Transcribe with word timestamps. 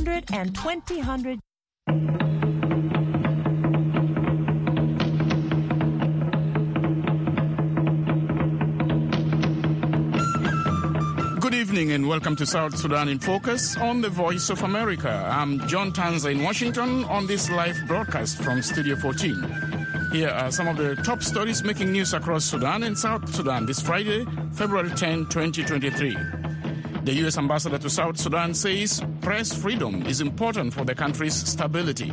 800 0.00 0.24
and 0.32 0.54
2000. 0.54 1.40
Good 11.40 11.54
evening 11.54 11.92
and 11.92 12.08
welcome 12.08 12.34
to 12.36 12.46
South 12.46 12.78
Sudan 12.78 13.08
in 13.08 13.18
Focus 13.18 13.76
on 13.76 14.00
the 14.00 14.08
Voice 14.08 14.48
of 14.48 14.62
America. 14.62 15.10
I'm 15.30 15.66
John 15.68 15.92
Tanza 15.92 16.30
in 16.30 16.42
Washington 16.42 17.04
on 17.04 17.26
this 17.26 17.50
live 17.50 17.76
broadcast 17.86 18.40
from 18.40 18.62
Studio 18.62 18.96
14. 18.96 19.34
Here 20.12 20.30
are 20.30 20.50
some 20.50 20.66
of 20.66 20.78
the 20.78 20.96
top 20.96 21.22
stories 21.22 21.62
making 21.62 21.92
news 21.92 22.14
across 22.14 22.46
Sudan 22.46 22.84
and 22.84 22.98
South 22.98 23.34
Sudan 23.34 23.66
this 23.66 23.82
Friday, 23.82 24.24
February 24.52 24.90
10, 24.90 25.26
2023. 25.26 26.39
The 27.02 27.14
U.S. 27.24 27.38
ambassador 27.38 27.78
to 27.78 27.88
South 27.88 28.18
Sudan 28.18 28.52
says 28.52 29.02
press 29.22 29.54
freedom 29.54 30.04
is 30.06 30.20
important 30.20 30.74
for 30.74 30.84
the 30.84 30.94
country's 30.94 31.34
stability. 31.34 32.12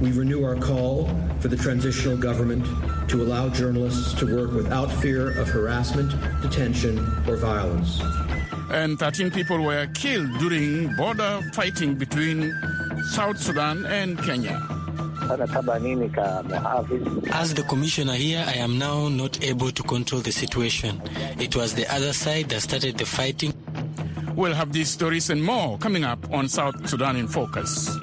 We 0.00 0.12
renew 0.12 0.44
our 0.44 0.54
call 0.56 1.10
for 1.40 1.48
the 1.48 1.56
transitional 1.56 2.16
government 2.16 2.64
to 3.10 3.22
allow 3.22 3.48
journalists 3.48 4.14
to 4.20 4.26
work 4.36 4.52
without 4.52 4.92
fear 5.02 5.38
of 5.38 5.48
harassment, 5.48 6.14
detention, 6.40 6.98
or 7.28 7.36
violence. 7.36 8.00
And 8.70 8.98
13 8.98 9.32
people 9.32 9.60
were 9.60 9.86
killed 9.94 10.38
during 10.38 10.94
border 10.94 11.42
fighting 11.52 11.96
between 11.96 12.54
South 13.10 13.38
Sudan 13.38 13.84
and 13.86 14.16
Kenya. 14.22 14.58
As 15.30 15.38
the 17.54 17.64
commissioner 17.68 18.14
here, 18.14 18.44
I 18.46 18.54
am 18.54 18.78
now 18.78 19.08
not 19.08 19.44
able 19.44 19.70
to 19.70 19.82
control 19.82 20.22
the 20.22 20.32
situation. 20.32 21.02
It 21.38 21.54
was 21.54 21.74
the 21.74 21.92
other 21.92 22.12
side 22.12 22.48
that 22.48 22.62
started 22.62 22.96
the 22.98 23.06
fighting. 23.06 23.52
We'll 24.40 24.54
have 24.54 24.72
these 24.72 24.88
stories 24.88 25.28
and 25.28 25.44
more 25.44 25.76
coming 25.76 26.02
up 26.02 26.32
on 26.32 26.48
South 26.48 26.88
Sudan 26.88 27.14
in 27.16 27.28
Focus. 27.28 27.94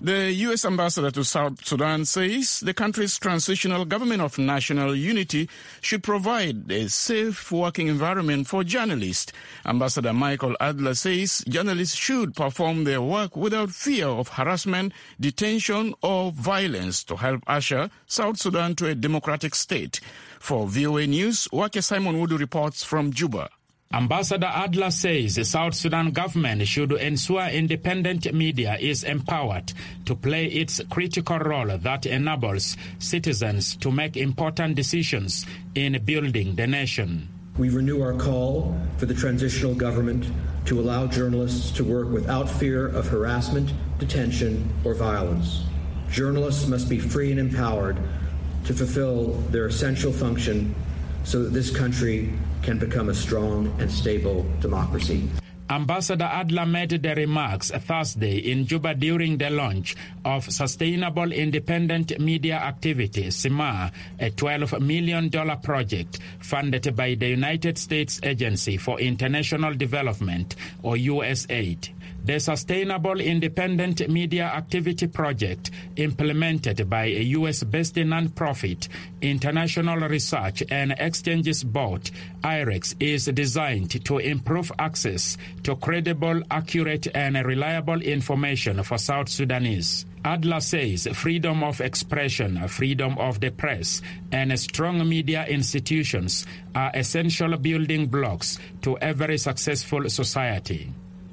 The 0.00 0.32
U.S. 0.32 0.64
ambassador 0.64 1.10
to 1.10 1.22
South 1.24 1.62
Sudan 1.64 2.06
says 2.06 2.60
the 2.60 2.72
country's 2.72 3.18
transitional 3.18 3.84
government 3.84 4.22
of 4.22 4.38
national 4.38 4.94
unity 4.94 5.48
should 5.82 6.02
provide 6.02 6.70
a 6.70 6.88
safe 6.88 7.52
working 7.52 7.88
environment 7.88 8.46
for 8.46 8.64
journalists. 8.64 9.32
Ambassador 9.66 10.14
Michael 10.14 10.56
Adler 10.58 10.94
says 10.94 11.44
journalists 11.48 11.96
should 11.96 12.34
perform 12.34 12.84
their 12.84 13.02
work 13.02 13.36
without 13.36 13.70
fear 13.70 14.06
of 14.08 14.28
harassment, 14.28 14.94
detention, 15.20 15.94
or 16.02 16.32
violence 16.32 17.04
to 17.04 17.16
help 17.16 17.42
usher 17.46 17.90
South 18.06 18.38
Sudan 18.38 18.74
to 18.76 18.86
a 18.86 18.94
democratic 18.94 19.54
state. 19.54 20.00
For 20.44 20.66
VOA 20.66 21.06
News, 21.06 21.48
Waakhe 21.54 21.82
Simon 21.82 22.16
Wudu 22.16 22.38
reports 22.38 22.84
from 22.84 23.14
Juba. 23.14 23.48
Ambassador 23.94 24.52
Adler 24.52 24.90
says 24.90 25.36
the 25.36 25.44
South 25.46 25.72
Sudan 25.72 26.10
government 26.10 26.68
should 26.68 26.92
ensure 26.92 27.46
independent 27.46 28.30
media 28.34 28.76
is 28.78 29.04
empowered 29.04 29.72
to 30.04 30.14
play 30.14 30.44
its 30.44 30.82
critical 30.90 31.38
role 31.38 31.78
that 31.78 32.04
enables 32.04 32.76
citizens 32.98 33.74
to 33.76 33.90
make 33.90 34.18
important 34.18 34.74
decisions 34.74 35.46
in 35.74 35.98
building 36.04 36.56
the 36.56 36.66
nation. 36.66 37.26
We 37.56 37.70
renew 37.70 38.02
our 38.02 38.12
call 38.12 38.76
for 38.98 39.06
the 39.06 39.14
transitional 39.14 39.74
government 39.74 40.26
to 40.66 40.78
allow 40.78 41.06
journalists 41.06 41.70
to 41.78 41.84
work 41.84 42.10
without 42.10 42.50
fear 42.50 42.88
of 42.88 43.08
harassment, 43.08 43.72
detention, 43.98 44.68
or 44.84 44.92
violence. 44.92 45.62
Journalists 46.10 46.66
must 46.66 46.90
be 46.90 46.98
free 46.98 47.30
and 47.30 47.40
empowered 47.40 47.96
to 48.64 48.74
fulfill 48.74 49.32
their 49.50 49.66
essential 49.66 50.12
function 50.12 50.74
so 51.24 51.42
that 51.42 51.52
this 51.52 51.70
country 51.70 52.32
can 52.62 52.78
become 52.78 53.08
a 53.08 53.14
strong 53.14 53.74
and 53.80 53.90
stable 53.90 54.46
democracy. 54.60 55.28
Ambassador 55.70 56.24
Adler 56.24 56.66
made 56.66 56.90
the 56.90 57.14
remarks 57.14 57.70
Thursday 57.70 58.36
in 58.36 58.66
Juba 58.66 58.94
during 58.94 59.38
the 59.38 59.48
launch 59.48 59.96
of 60.22 60.44
Sustainable 60.44 61.32
Independent 61.32 62.20
Media 62.20 62.56
Activity, 62.56 63.30
SIMA, 63.30 63.90
a 64.20 64.30
$12 64.30 64.78
million 64.80 65.30
project 65.62 66.18
funded 66.38 66.94
by 66.94 67.14
the 67.14 67.28
United 67.28 67.78
States 67.78 68.20
Agency 68.22 68.76
for 68.76 69.00
International 69.00 69.72
Development, 69.72 70.54
or 70.82 70.96
USAID. 70.96 71.88
The 72.24 72.40
Sustainable 72.40 73.20
Independent 73.20 74.08
Media 74.08 74.44
Activity 74.44 75.08
Project, 75.08 75.70
implemented 75.96 76.88
by 76.88 77.04
a 77.04 77.20
U.S.-based 77.36 78.02
nonprofit 78.02 78.88
International 79.20 79.98
Research 80.08 80.62
and 80.70 80.94
Exchanges 80.96 81.62
Board, 81.62 82.10
IREX, 82.42 82.94
is 82.98 83.26
designed 83.26 84.02
to 84.06 84.16
improve 84.16 84.72
access 84.78 85.36
to 85.64 85.76
credible, 85.76 86.40
accurate, 86.50 87.08
and 87.14 87.36
reliable 87.44 88.00
information 88.00 88.82
for 88.84 88.96
South 88.96 89.28
Sudanese. 89.28 90.06
Adler 90.24 90.60
says 90.60 91.06
freedom 91.12 91.62
of 91.62 91.82
expression, 91.82 92.66
freedom 92.68 93.18
of 93.18 93.40
the 93.40 93.50
press, 93.50 94.00
and 94.32 94.58
strong 94.58 95.06
media 95.06 95.44
institutions 95.44 96.46
are 96.74 96.90
essential 96.94 97.54
building 97.58 98.06
blocks 98.06 98.58
to 98.80 98.96
every 98.96 99.36
successful 99.36 100.08
society. 100.08 100.90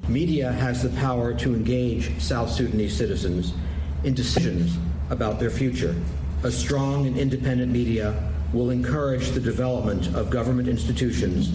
Media 0.08 0.50
has 0.52 0.82
the 0.82 0.88
power 1.00 1.32
to 1.32 1.54
engage 1.54 2.20
South 2.20 2.50
Sudanese 2.50 2.96
citizens 2.96 3.52
in 4.02 4.14
decisions 4.14 4.76
about 5.10 5.38
their 5.38 5.48
future. 5.48 5.94
A 6.42 6.50
strong 6.50 7.06
and 7.06 7.16
independent 7.16 7.70
media 7.70 8.30
will 8.52 8.70
encourage 8.70 9.30
the 9.30 9.40
development 9.40 10.08
of 10.14 10.28
government 10.28 10.68
institutions 10.68 11.52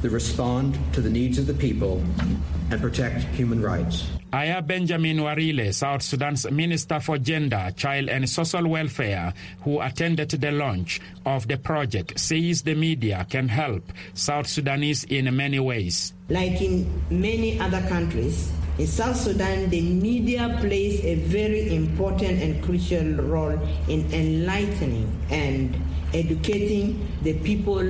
that 0.00 0.10
respond 0.10 0.78
to 0.94 1.00
the 1.02 1.10
needs 1.10 1.38
of 1.38 1.46
the 1.46 1.54
people 1.54 2.02
and 2.70 2.80
protect 2.80 3.22
human 3.24 3.60
rights. 3.60 4.08
Aya 4.32 4.62
Benjamin 4.62 5.18
Warile, 5.18 5.74
South 5.74 6.02
Sudan's 6.02 6.48
Minister 6.48 7.00
for 7.00 7.18
Gender, 7.18 7.72
Child 7.76 8.08
and 8.08 8.28
Social 8.30 8.64
Welfare, 8.68 9.34
who 9.62 9.80
attended 9.80 10.30
the 10.30 10.52
launch 10.52 11.00
of 11.26 11.48
the 11.48 11.56
project, 11.56 12.18
says 12.18 12.62
the 12.62 12.76
media 12.76 13.26
can 13.28 13.48
help 13.48 13.82
South 14.14 14.46
Sudanese 14.46 15.02
in 15.04 15.34
many 15.34 15.58
ways. 15.58 16.12
Like 16.28 16.62
in 16.62 16.86
many 17.10 17.58
other 17.58 17.82
countries, 17.88 18.52
in 18.78 18.86
South 18.86 19.16
Sudan, 19.16 19.68
the 19.68 19.80
media 19.80 20.56
plays 20.60 21.04
a 21.04 21.16
very 21.16 21.74
important 21.74 22.40
and 22.40 22.62
crucial 22.62 23.14
role 23.26 23.58
in 23.88 24.06
enlightening 24.14 25.10
and 25.30 25.76
educating 26.14 27.04
the 27.22 27.34
people 27.40 27.82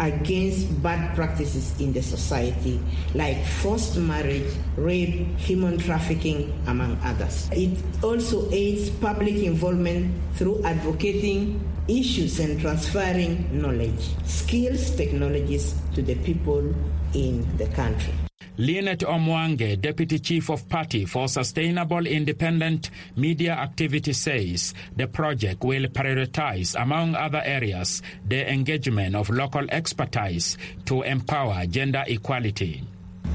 against 0.00 0.82
bad 0.82 1.14
practices 1.14 1.78
in 1.80 1.92
the 1.92 2.02
society, 2.02 2.80
like 3.14 3.44
forced 3.44 3.96
marriage, 3.96 4.52
rape, 4.76 5.26
human 5.38 5.78
trafficking, 5.78 6.52
among 6.66 6.98
others. 7.04 7.48
It 7.52 7.78
also 8.02 8.50
aids 8.50 8.90
public 8.90 9.36
involvement 9.36 10.14
through 10.34 10.62
advocating 10.64 11.60
issues 11.88 12.40
and 12.40 12.60
transferring 12.60 13.60
knowledge, 13.60 14.10
skills, 14.24 14.90
technologies 14.96 15.74
to 15.94 16.02
the 16.02 16.14
people 16.16 16.74
in 17.14 17.56
the 17.56 17.66
country. 17.68 18.14
Linet 18.56 19.00
Omwange, 19.00 19.80
Deputy 19.80 20.20
Chief 20.20 20.48
of 20.48 20.68
Party 20.68 21.04
for 21.06 21.26
Sustainable 21.26 22.06
Independent 22.06 22.90
Media 23.16 23.52
Activity, 23.54 24.12
says 24.12 24.74
the 24.96 25.08
project 25.08 25.64
will 25.64 25.86
prioritize, 25.88 26.80
among 26.80 27.16
other 27.16 27.42
areas, 27.44 28.00
the 28.28 28.48
engagement 28.48 29.16
of 29.16 29.28
local 29.28 29.68
expertise 29.70 30.56
to 30.84 31.02
empower 31.02 31.66
gender 31.66 32.04
equality. 32.06 32.84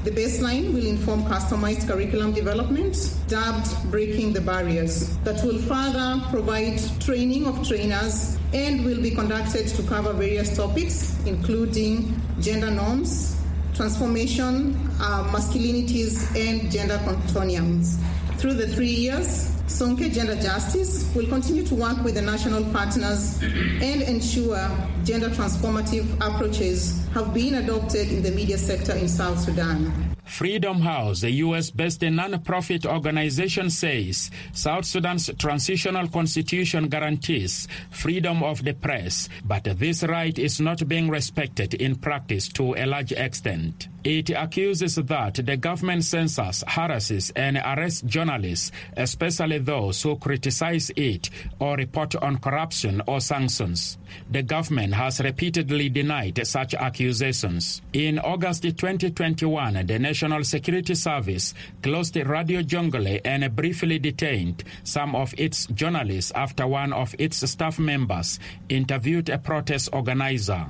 The 0.04 0.10
baseline 0.10 0.72
will 0.72 0.86
inform 0.86 1.24
customized 1.24 1.86
curriculum 1.86 2.32
development, 2.32 2.96
dubbed 3.28 3.68
Breaking 3.90 4.32
the 4.32 4.40
Barriers, 4.40 5.18
that 5.18 5.44
will 5.44 5.58
further 5.58 6.18
provide 6.30 6.80
training 6.98 7.46
of 7.46 7.68
trainers 7.68 8.38
and 8.54 8.86
will 8.86 9.02
be 9.02 9.10
conducted 9.10 9.68
to 9.68 9.82
cover 9.82 10.14
various 10.14 10.56
topics, 10.56 11.14
including 11.26 12.18
gender 12.40 12.70
norms, 12.70 13.36
transformation, 13.80 14.76
uh, 15.00 15.24
masculinities, 15.32 16.28
and 16.36 16.70
gender 16.70 17.00
contortions. 17.02 17.98
Through 18.36 18.54
the 18.54 18.66
three 18.66 18.90
years, 18.90 19.52
Sonke 19.68 20.12
Gender 20.12 20.36
Justice 20.36 21.10
will 21.14 21.26
continue 21.28 21.64
to 21.64 21.74
work 21.74 21.96
with 22.04 22.16
the 22.16 22.20
national 22.20 22.62
partners 22.74 23.40
and 23.42 24.02
ensure 24.02 24.60
gender 25.04 25.30
transformative 25.30 26.04
approaches 26.20 27.08
have 27.14 27.32
been 27.32 27.54
adopted 27.54 28.12
in 28.12 28.22
the 28.22 28.30
media 28.32 28.58
sector 28.58 28.92
in 28.92 29.08
South 29.08 29.38
Sudan. 29.40 30.09
Freedom 30.30 30.80
House, 30.80 31.24
a 31.24 31.30
U.S.-based 31.30 32.10
non-profit 32.10 32.86
organization, 32.86 33.68
says 33.68 34.30
South 34.52 34.84
Sudan's 34.84 35.28
transitional 35.36 36.08
constitution 36.08 36.88
guarantees 36.88 37.66
freedom 37.90 38.42
of 38.42 38.64
the 38.64 38.72
press, 38.72 39.28
but 39.44 39.64
this 39.64 40.02
right 40.04 40.38
is 40.38 40.60
not 40.60 40.86
being 40.88 41.10
respected 41.10 41.74
in 41.74 41.96
practice 41.96 42.48
to 42.48 42.74
a 42.76 42.86
large 42.86 43.12
extent. 43.12 43.88
It 44.02 44.30
accuses 44.30 44.94
that 44.94 45.34
the 45.34 45.56
government 45.58 46.04
censors, 46.04 46.64
harasses, 46.66 47.30
and 47.36 47.58
arrests 47.58 48.00
journalists, 48.00 48.72
especially 48.96 49.58
those 49.58 50.02
who 50.02 50.16
criticize 50.16 50.90
it 50.96 51.28
or 51.58 51.76
report 51.76 52.14
on 52.16 52.38
corruption 52.38 53.02
or 53.06 53.20
sanctions. 53.20 53.98
The 54.30 54.42
government 54.42 54.94
has 54.94 55.20
repeatedly 55.20 55.90
denied 55.90 56.46
such 56.46 56.74
accusations. 56.74 57.82
In 57.92 58.18
August 58.18 58.62
2021, 58.62 59.86
the 59.86 59.98
National 59.98 60.44
Security 60.44 60.94
Service 60.94 61.52
closed 61.82 62.16
Radio 62.16 62.62
Jonglei 62.62 63.20
and 63.24 63.54
briefly 63.54 63.98
detained 63.98 64.64
some 64.82 65.14
of 65.14 65.34
its 65.36 65.66
journalists 65.66 66.32
after 66.34 66.66
one 66.66 66.94
of 66.94 67.14
its 67.18 67.48
staff 67.50 67.78
members 67.78 68.40
interviewed 68.70 69.28
a 69.28 69.36
protest 69.36 69.90
organizer. 69.92 70.66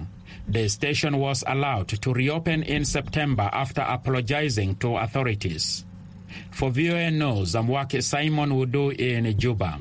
The 0.51 0.67
station 0.69 1.19
was 1.19 1.45
allowed 1.47 1.87
to 2.03 2.13
reopen 2.13 2.65
in 2.65 2.85
September 2.85 3.49
after 3.53 3.83
apologizing 3.83 4.75
to 4.83 4.97
authorities. 4.97 5.85
For 6.51 6.71
VOA 6.73 7.13
News, 7.13 7.55
I'm 7.55 7.69
Simon 8.03 8.51
Wudu 8.51 8.91
in 8.99 9.39
Juba. 9.39 9.79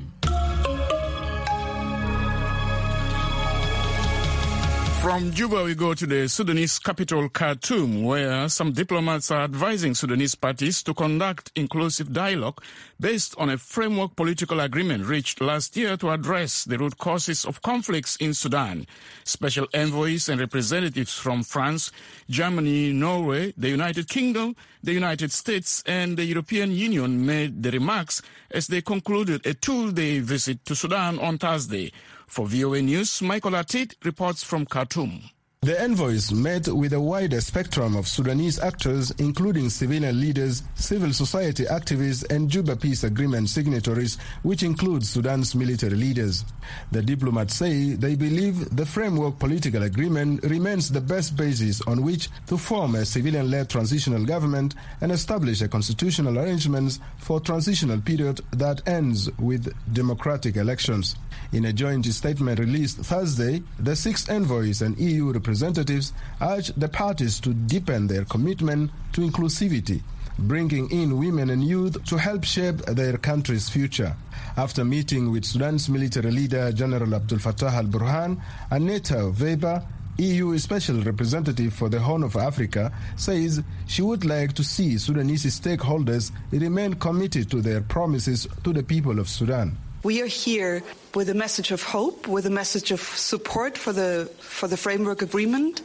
From 5.01 5.31
Juba, 5.31 5.63
we 5.63 5.75
go 5.75 5.94
to 5.94 6.06
the 6.06 6.28
Sudanese 6.28 6.78
capital, 6.78 7.30
Khartoum, 7.30 8.04
where 8.04 8.50
some 8.50 8.74
diplomats 8.74 9.31
are 9.31 9.44
advising 9.44 9.96
Sudanese 9.96 10.36
parties 10.36 10.84
to 10.84 10.94
conduct 10.94 11.54
inclusive 11.56 12.12
dialogue 12.12 12.62
based 13.00 13.34
on 13.38 13.50
a 13.50 13.57
framework 13.57 14.18
political 14.18 14.60
agreement 14.60 15.06
reached 15.06 15.40
last 15.40 15.78
year 15.78 15.96
to 15.96 16.10
address 16.10 16.66
the 16.66 16.78
root 16.78 16.98
causes 16.98 17.46
of 17.46 17.62
conflicts 17.62 18.18
in 18.18 18.34
Sudan. 18.34 18.86
Special 19.24 19.68
envoys 19.74 20.28
and 20.28 20.38
representatives 20.38 21.13
from 21.13 21.44
France, 21.44 21.94
Germany, 22.30 22.92
Norway, 22.92 23.54
the 23.57 23.69
United 23.69 24.10
Kingdom, 24.10 24.54
the 24.84 24.94
United 24.94 25.31
States, 25.31 25.81
and 25.86 26.18
the 26.18 26.25
European 26.25 26.72
Union 26.72 27.25
made 27.25 27.63
the 27.63 27.72
remarks 27.72 28.22
as 28.52 28.68
they 28.68 28.81
concluded 28.81 29.45
a 29.45 29.54
two-day 29.54 30.19
visit 30.19 30.66
to 30.66 30.75
Sudan 30.75 31.19
on 31.19 31.38
Thursday. 31.38 31.94
For 32.30 32.46
VOA 32.46 32.84
News, 32.84 33.24
Michael 33.24 33.54
Atit 33.54 33.96
reports 34.06 34.44
from 34.44 34.68
Khartoum. 34.68 35.31
The 35.62 35.81
envoys 35.81 36.31
met 36.31 36.68
with 36.70 36.94
a 36.94 37.02
wider 37.02 37.42
spectrum 37.42 37.98
of 37.98 38.08
Sudanese 38.08 38.60
actors, 38.60 39.12
including 39.18 39.70
civilian 39.70 40.22
leaders, 40.22 40.64
civil 40.76 41.12
society 41.12 41.66
activists, 41.66 42.24
and 42.31 42.50
Juba 42.50 42.76
Peace 42.78 43.04
Agreement 43.04 43.50
signatories, 43.50 44.18
which 44.44 44.64
includes 44.64 45.10
Sudan's 45.10 45.56
military 45.56 45.96
leaders. 45.98 46.46
The 46.92 47.02
diplomats 47.02 47.56
say 47.56 47.96
they 47.96 48.16
believe 48.16 48.74
the 48.74 48.86
framework 48.86 49.38
political 49.40 49.84
agreement 49.84 50.44
remains 50.44 50.90
the 50.90 51.02
best 51.02 51.36
basis 51.36 51.81
on 51.81 52.04
which 52.04 52.30
to 52.48 52.58
form 52.58 52.96
a 52.96 53.06
civilian 53.06 53.52
led 53.52 53.70
transitional 53.70 54.24
government 54.24 54.76
and 55.02 55.12
establish 55.12 55.62
a 55.62 55.68
constitutional 55.68 56.38
arrangements 56.40 57.00
for 57.18 57.38
a 57.40 57.42
transitional 57.42 58.00
period 58.00 58.40
that 58.52 58.88
ends 58.88 59.30
with 59.40 59.74
democratic 59.94 60.56
elections. 60.56 61.16
In 61.51 61.66
a 61.66 61.74
joint 61.74 62.06
statement 62.06 62.60
released 62.60 62.98
Thursday, 62.98 63.63
the 63.80 63.96
six 63.96 64.30
envoys 64.30 64.84
and 64.84 64.96
EU 65.00 65.31
representatives 65.31 66.13
urged 66.40 66.80
the 66.80 66.88
parties 66.88 67.40
to 67.40 67.56
deepen 67.56 68.06
their 68.06 68.24
commitment 68.25 68.92
to 69.13 69.22
inclusivity, 69.22 70.04
bringing 70.38 70.92
in 70.92 71.18
women 71.18 71.50
and 71.50 71.63
youth 71.63 72.04
to 72.06 72.18
help 72.18 72.44
shape 72.44 72.78
their 72.86 73.18
country's 73.18 73.68
future. 73.68 74.16
After 74.57 74.86
meeting 74.86 75.31
with 75.31 75.44
Sudan's 75.44 75.90
military 75.90 76.30
leader 76.30 76.72
General 76.72 77.16
Abdel 77.16 77.40
Fattah 77.40 77.74
al-Burhan, 77.74 78.40
Annette 78.69 79.12
Weber, 79.40 79.84
EU 80.19 80.56
Special 80.60 81.02
Representative 81.02 81.74
for 81.74 81.90
the 81.90 82.00
Horn 82.00 82.22
of 82.22 82.36
Africa, 82.36 82.92
says 83.16 83.63
she 83.88 84.04
would 84.04 84.24
like 84.24 84.54
to 84.54 84.63
see 84.63 85.00
Sudanese 85.00 85.45
stakeholders 85.60 86.31
remain 86.52 86.94
committed 86.94 87.50
to 87.50 87.60
their 87.60 87.81
promises 87.81 88.48
to 88.63 88.72
the 88.72 88.84
people 88.84 89.18
of 89.18 89.28
Sudan. 89.28 89.75
We 90.01 90.22
are 90.22 90.28
here 90.28 90.81
with 91.13 91.30
a 91.30 91.34
message 91.34 91.72
of 91.72 91.84
hope, 91.84 92.25
with 92.25 92.46
a 92.46 92.50
message 92.50 92.92
of 92.92 93.01
support 93.01 93.78
for 93.78 93.92
the 93.92 94.31
for 94.40 94.69
the 94.69 94.78
framework 94.78 95.22
agreement, 95.22 95.81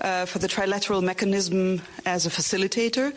uh, 0.00 0.26
for 0.26 0.40
the 0.40 0.48
trilateral 0.48 1.00
mechanism 1.00 1.80
as 2.04 2.26
a 2.26 2.30
facilitator, 2.30 3.14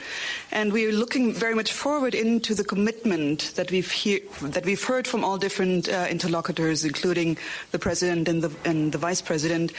and 0.52 0.72
we 0.72 0.86
are 0.86 0.92
looking 0.92 1.34
very 1.34 1.56
much 1.56 1.74
forward 1.74 2.14
into 2.14 2.54
the 2.54 2.64
commitment 2.64 3.54
that 3.56 3.72
we've 3.72 3.90
hear, 3.90 4.20
that 4.44 4.66
we've 4.66 4.84
heard 4.84 5.08
from 5.08 5.24
all 5.24 5.40
different 5.40 5.90
uh, 5.90 6.06
interlocutors, 6.12 6.86
including 6.86 7.40
the 7.72 7.80
president 7.80 8.28
and 8.28 8.44
the 8.44 8.52
and 8.70 8.92
the 8.92 9.00
vice 9.00 9.24
president, 9.24 9.72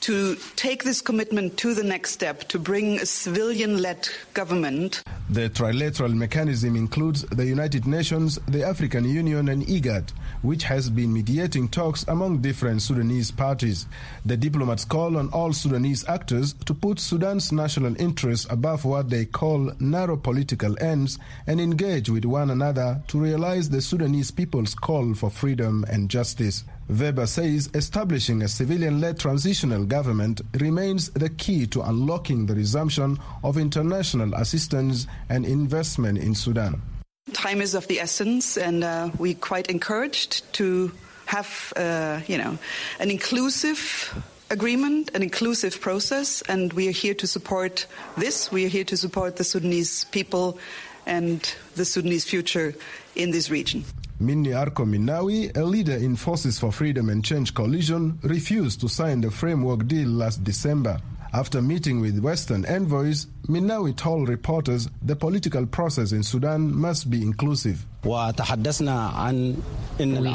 to 0.00 0.36
take 0.56 0.84
this 0.84 1.00
commitment 1.00 1.56
to 1.58 1.74
the 1.74 1.84
next 1.84 2.12
step, 2.12 2.48
to 2.48 2.58
bring 2.58 2.98
a 2.98 3.06
civilian 3.06 3.80
led 3.82 4.08
government. 4.34 5.02
The 5.28 5.48
trilateral 5.48 6.14
mechanism 6.14 6.74
includes 6.74 7.22
the 7.22 7.46
United 7.46 7.86
Nations, 7.86 8.38
the 8.48 8.64
African 8.64 9.04
Union, 9.04 9.48
and 9.48 9.64
IGAD, 9.66 10.10
which 10.42 10.64
has 10.64 10.90
been 10.90 11.12
mediating 11.12 11.68
talks 11.68 12.04
among 12.08 12.38
different 12.38 12.82
Sudanese 12.82 13.30
parties. 13.30 13.86
The 14.24 14.36
diplomats 14.36 14.84
call 14.84 15.16
on 15.16 15.28
all 15.28 15.52
Sudanese 15.52 16.08
actors 16.08 16.54
to 16.64 16.74
put 16.74 16.98
Sudan's 16.98 17.52
national 17.52 18.00
interests 18.00 18.46
above 18.50 18.84
what 18.84 19.10
they 19.10 19.24
call 19.24 19.72
narrow 19.78 20.16
political 20.16 20.76
ends 20.82 21.18
and 21.46 21.60
engage 21.60 22.10
with 22.10 22.24
one 22.24 22.50
another 22.50 23.00
to 23.08 23.18
realize 23.20 23.70
the 23.70 23.80
Sudanese 23.80 24.30
people's 24.30 24.74
call 24.74 25.14
for 25.14 25.30
freedom 25.30 25.84
and 25.88 26.10
justice. 26.10 26.64
Weber 26.90 27.26
says 27.26 27.70
establishing 27.74 28.42
a 28.42 28.48
civilian 28.48 29.00
led 29.00 29.18
transitional 29.18 29.84
government 29.84 30.40
remains 30.58 31.10
the 31.10 31.28
key 31.28 31.66
to 31.68 31.82
unlocking 31.82 32.46
the 32.46 32.54
resumption 32.54 33.16
of 33.44 33.56
international 33.56 34.34
assistance 34.34 35.06
and 35.28 35.46
investment 35.46 36.18
in 36.18 36.34
Sudan. 36.34 36.82
Time 37.32 37.60
is 37.60 37.74
of 37.74 37.86
the 37.86 38.00
essence, 38.00 38.56
and 38.56 38.82
uh, 38.82 39.10
we 39.18 39.34
quite 39.34 39.68
encouraged 39.68 40.52
to 40.54 40.90
have, 41.26 41.72
uh, 41.76 42.20
you 42.26 42.36
know, 42.36 42.58
an 42.98 43.08
inclusive 43.08 44.12
agreement, 44.50 45.10
an 45.14 45.22
inclusive 45.22 45.80
process, 45.80 46.42
and 46.48 46.72
we 46.72 46.88
are 46.88 46.92
here 46.92 47.14
to 47.14 47.26
support 47.26 47.86
this. 48.16 48.50
We 48.50 48.66
are 48.66 48.68
here 48.68 48.84
to 48.84 48.96
support 48.96 49.36
the 49.36 49.44
Sudanese 49.44 50.06
people 50.06 50.58
and 51.06 51.40
the 51.76 51.84
Sudanese 51.84 52.24
future 52.24 52.74
in 53.14 53.30
this 53.30 53.48
region. 53.48 53.84
Minni 54.22 54.50
Arko 54.50 54.84
Minawi, 54.84 55.56
a 55.56 55.64
leader 55.64 55.94
in 55.94 56.14
Forces 56.14 56.58
for 56.58 56.70
Freedom 56.70 57.08
and 57.08 57.24
Change 57.24 57.54
coalition, 57.54 58.18
refused 58.22 58.78
to 58.82 58.88
sign 58.88 59.22
the 59.22 59.30
framework 59.30 59.86
deal 59.86 60.10
last 60.10 60.44
December. 60.44 61.00
After 61.32 61.62
meeting 61.62 62.00
with 62.00 62.18
Western 62.18 62.66
envoys, 62.66 63.28
Minawi 63.48 63.96
told 63.96 64.28
reporters 64.28 64.90
the 65.00 65.16
political 65.16 65.64
process 65.64 66.12
in 66.12 66.22
Sudan 66.22 66.74
must 66.74 67.08
be 67.08 67.22
inclusive. 67.22 67.86
We 68.04 68.12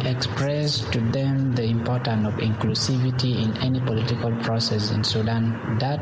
expressed 0.07 0.91
to 0.93 1.01
them 1.11 1.53
the 1.53 1.65
importance 1.65 2.27
of 2.27 2.33
inclusivity 2.35 3.43
in 3.43 3.55
any 3.57 3.81
political 3.81 4.35
process 4.37 4.89
in 4.89 5.03
Sudan. 5.03 5.77
That 5.77 5.99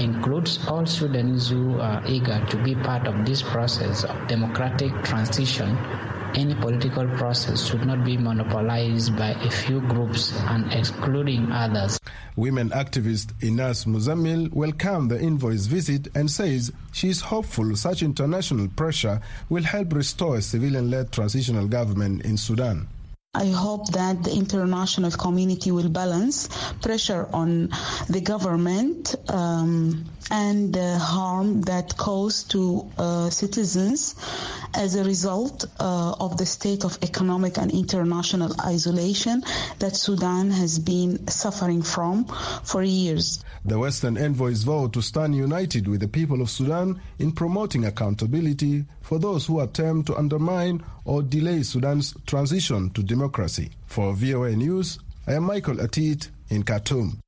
includes 0.00 0.58
all 0.66 0.84
Sudanese 0.84 1.50
who 1.50 1.78
are 1.78 2.02
eager 2.08 2.44
to 2.50 2.56
be 2.64 2.74
part 2.74 3.06
of 3.06 3.24
this 3.24 3.40
process 3.40 4.02
of 4.02 4.26
democratic 4.26 4.90
transition 5.04 5.78
any 6.34 6.54
political 6.54 7.06
process 7.16 7.66
should 7.66 7.86
not 7.86 8.04
be 8.04 8.16
monopolized 8.16 9.16
by 9.16 9.30
a 9.30 9.50
few 9.50 9.80
groups 9.80 10.32
and 10.48 10.72
excluding 10.72 11.50
others. 11.52 11.98
Women 12.36 12.70
activist 12.70 13.32
Inas 13.40 13.86
Muzammil 13.86 14.52
welcomed 14.52 15.10
the 15.10 15.20
envoy's 15.20 15.66
visit 15.66 16.08
and 16.14 16.30
says 16.30 16.72
she 16.92 17.08
is 17.08 17.20
hopeful 17.20 17.76
such 17.76 18.02
international 18.02 18.68
pressure 18.68 19.20
will 19.48 19.64
help 19.64 19.92
restore 19.92 20.36
a 20.36 20.42
civilian-led 20.42 21.12
transitional 21.12 21.66
government 21.66 22.24
in 22.24 22.36
Sudan. 22.36 22.88
I 23.32 23.46
hope 23.46 23.92
that 23.92 24.24
the 24.24 24.32
international 24.32 25.12
community 25.12 25.70
will 25.70 25.88
balance 25.88 26.48
pressure 26.82 27.28
on 27.32 27.68
the 28.08 28.20
government 28.20 29.14
um, 29.28 30.04
and 30.30 30.72
the 30.72 30.98
harm 30.98 31.62
that 31.62 31.96
caused 31.96 32.50
to 32.52 32.88
uh, 32.98 33.30
citizens 33.30 34.14
as 34.74 34.94
a 34.94 35.04
result 35.04 35.64
uh, 35.80 36.14
of 36.20 36.36
the 36.36 36.46
state 36.46 36.84
of 36.84 36.98
economic 37.02 37.58
and 37.58 37.70
international 37.72 38.54
isolation 38.60 39.42
that 39.78 39.96
Sudan 39.96 40.50
has 40.50 40.78
been 40.78 41.26
suffering 41.28 41.82
from 41.82 42.24
for 42.64 42.82
years. 42.82 43.44
The 43.64 43.78
Western 43.78 44.16
envoys 44.16 44.62
vowed 44.62 44.92
to 44.94 45.02
stand 45.02 45.34
united 45.34 45.88
with 45.88 46.00
the 46.00 46.08
people 46.08 46.40
of 46.40 46.50
Sudan 46.50 47.00
in 47.18 47.32
promoting 47.32 47.84
accountability 47.84 48.84
for 49.02 49.18
those 49.18 49.46
who 49.46 49.60
attempt 49.60 50.06
to 50.06 50.16
undermine 50.16 50.82
or 51.04 51.22
delay 51.22 51.62
Sudan's 51.62 52.14
transition 52.26 52.90
to 52.90 53.02
democracy. 53.02 53.70
For 53.86 54.14
VOA 54.14 54.56
News, 54.56 54.98
I 55.26 55.34
am 55.34 55.44
Michael 55.44 55.76
Atit 55.76 56.28
in 56.48 56.62
Khartoum. 56.62 57.20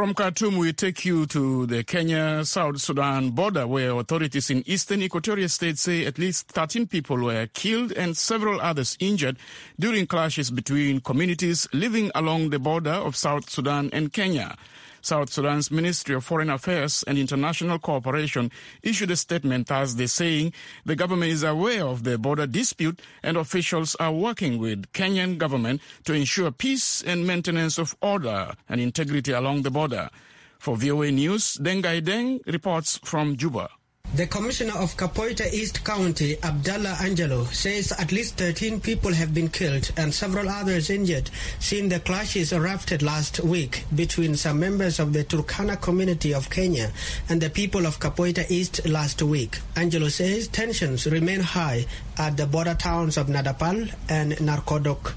From 0.00 0.14
Khartoum, 0.14 0.56
we 0.56 0.72
take 0.72 1.04
you 1.04 1.26
to 1.26 1.66
the 1.66 1.84
Kenya 1.84 2.42
South 2.46 2.80
Sudan 2.80 3.32
border, 3.32 3.66
where 3.66 3.90
authorities 3.90 4.48
in 4.48 4.66
eastern 4.66 5.02
Equatorial 5.02 5.50
State 5.50 5.76
say 5.76 6.06
at 6.06 6.18
least 6.18 6.48
13 6.48 6.86
people 6.86 7.18
were 7.18 7.48
killed 7.48 7.92
and 7.92 8.16
several 8.16 8.62
others 8.62 8.96
injured 8.98 9.36
during 9.78 10.06
clashes 10.06 10.50
between 10.50 11.02
communities 11.02 11.68
living 11.74 12.10
along 12.14 12.48
the 12.48 12.58
border 12.58 12.88
of 12.88 13.14
South 13.14 13.50
Sudan 13.50 13.90
and 13.92 14.10
Kenya. 14.10 14.56
South 15.00 15.32
Sudan's 15.32 15.70
Ministry 15.70 16.14
of 16.14 16.24
Foreign 16.24 16.50
Affairs 16.50 17.02
and 17.06 17.18
International 17.18 17.78
Cooperation 17.78 18.50
issued 18.82 19.10
a 19.10 19.16
statement 19.16 19.68
Thursday 19.68 20.06
saying 20.06 20.52
the 20.84 20.96
government 20.96 21.32
is 21.32 21.42
aware 21.42 21.84
of 21.84 22.04
the 22.04 22.18
border 22.18 22.46
dispute 22.46 23.00
and 23.22 23.36
officials 23.36 23.94
are 23.96 24.12
working 24.12 24.58
with 24.58 24.92
Kenyan 24.92 25.38
government 25.38 25.80
to 26.04 26.12
ensure 26.12 26.50
peace 26.50 27.02
and 27.02 27.26
maintenance 27.26 27.78
of 27.78 27.96
order 28.00 28.52
and 28.68 28.80
integrity 28.80 29.32
along 29.32 29.62
the 29.62 29.70
border. 29.70 30.10
For 30.58 30.76
VOA 30.76 31.10
News, 31.10 31.56
Deng 31.56 31.82
Ghai 31.82 32.00
Deng 32.02 32.44
reports 32.46 33.00
from 33.02 33.36
Juba. 33.36 33.70
The 34.12 34.26
commissioner 34.26 34.72
of 34.76 34.96
Kapoeta 34.96 35.52
East 35.52 35.84
County, 35.84 36.36
Abdallah 36.42 36.96
Angelo, 37.00 37.44
says 37.44 37.92
at 37.92 38.10
least 38.10 38.36
13 38.38 38.80
people 38.80 39.14
have 39.14 39.32
been 39.32 39.48
killed 39.48 39.92
and 39.96 40.12
several 40.12 40.48
others 40.48 40.90
injured 40.90 41.30
since 41.60 41.92
the 41.92 42.00
clashes 42.00 42.52
erupted 42.52 43.02
last 43.02 43.38
week 43.38 43.84
between 43.94 44.34
some 44.34 44.58
members 44.58 44.98
of 44.98 45.12
the 45.12 45.22
Turkana 45.22 45.80
community 45.80 46.34
of 46.34 46.50
Kenya 46.50 46.90
and 47.28 47.40
the 47.40 47.50
people 47.50 47.86
of 47.86 48.00
Kapoeta 48.00 48.44
East 48.50 48.84
last 48.84 49.22
week. 49.22 49.60
Angelo 49.76 50.08
says 50.08 50.48
tensions 50.48 51.06
remain 51.06 51.40
high 51.40 51.86
at 52.18 52.36
the 52.36 52.48
border 52.48 52.74
towns 52.74 53.16
of 53.16 53.28
Nadapal 53.28 53.94
and 54.08 54.32
Narkodok. 54.38 55.14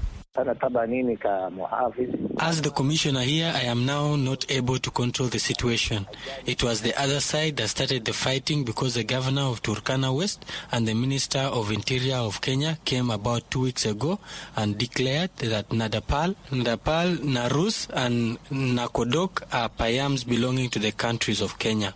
As 2.40 2.60
the 2.60 2.70
commissioner 2.74 3.20
here, 3.20 3.52
I 3.54 3.60
am 3.66 3.86
now 3.86 4.16
not 4.16 4.44
able 4.50 4.78
to 4.80 4.90
control 4.90 5.28
the 5.28 5.38
situation. 5.38 6.08
It 6.44 6.64
was 6.64 6.80
the 6.80 6.92
other 7.00 7.20
side 7.20 7.56
that 7.58 7.68
started 7.68 8.04
the 8.04 8.12
fighting 8.12 8.64
because 8.64 8.94
the 8.94 9.04
governor 9.04 9.42
of 9.42 9.62
Turkana 9.62 10.12
West 10.12 10.44
and 10.72 10.88
the 10.88 10.94
minister 10.94 11.38
of 11.38 11.70
interior 11.70 12.16
of 12.16 12.40
Kenya 12.40 12.78
came 12.84 13.10
about 13.10 13.48
two 13.48 13.60
weeks 13.60 13.86
ago 13.86 14.18
and 14.56 14.76
declared 14.76 15.30
that 15.36 15.68
Nadapal, 15.68 16.34
Nadapal, 16.50 17.18
Narus 17.18 17.88
and 17.94 18.38
Nakodok 18.50 19.44
are 19.52 19.68
payams 19.68 20.26
belonging 20.26 20.68
to 20.70 20.80
the 20.80 20.90
countries 20.90 21.40
of 21.40 21.60
Kenya. 21.60 21.94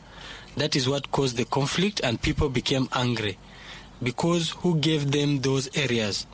That 0.57 0.77
is 0.77 0.89
what 0.89 1.11
caused 1.11 1.37
the 1.39 1.45
conflict 1.45 2.01
and 2.05 2.23
people 2.23 2.51
became 2.51 2.89
angry 2.93 3.37
because 4.01 4.51
who 4.51 4.77
gave 4.79 5.11
them 5.11 5.41
those 5.41 5.69
areas? 5.77 6.27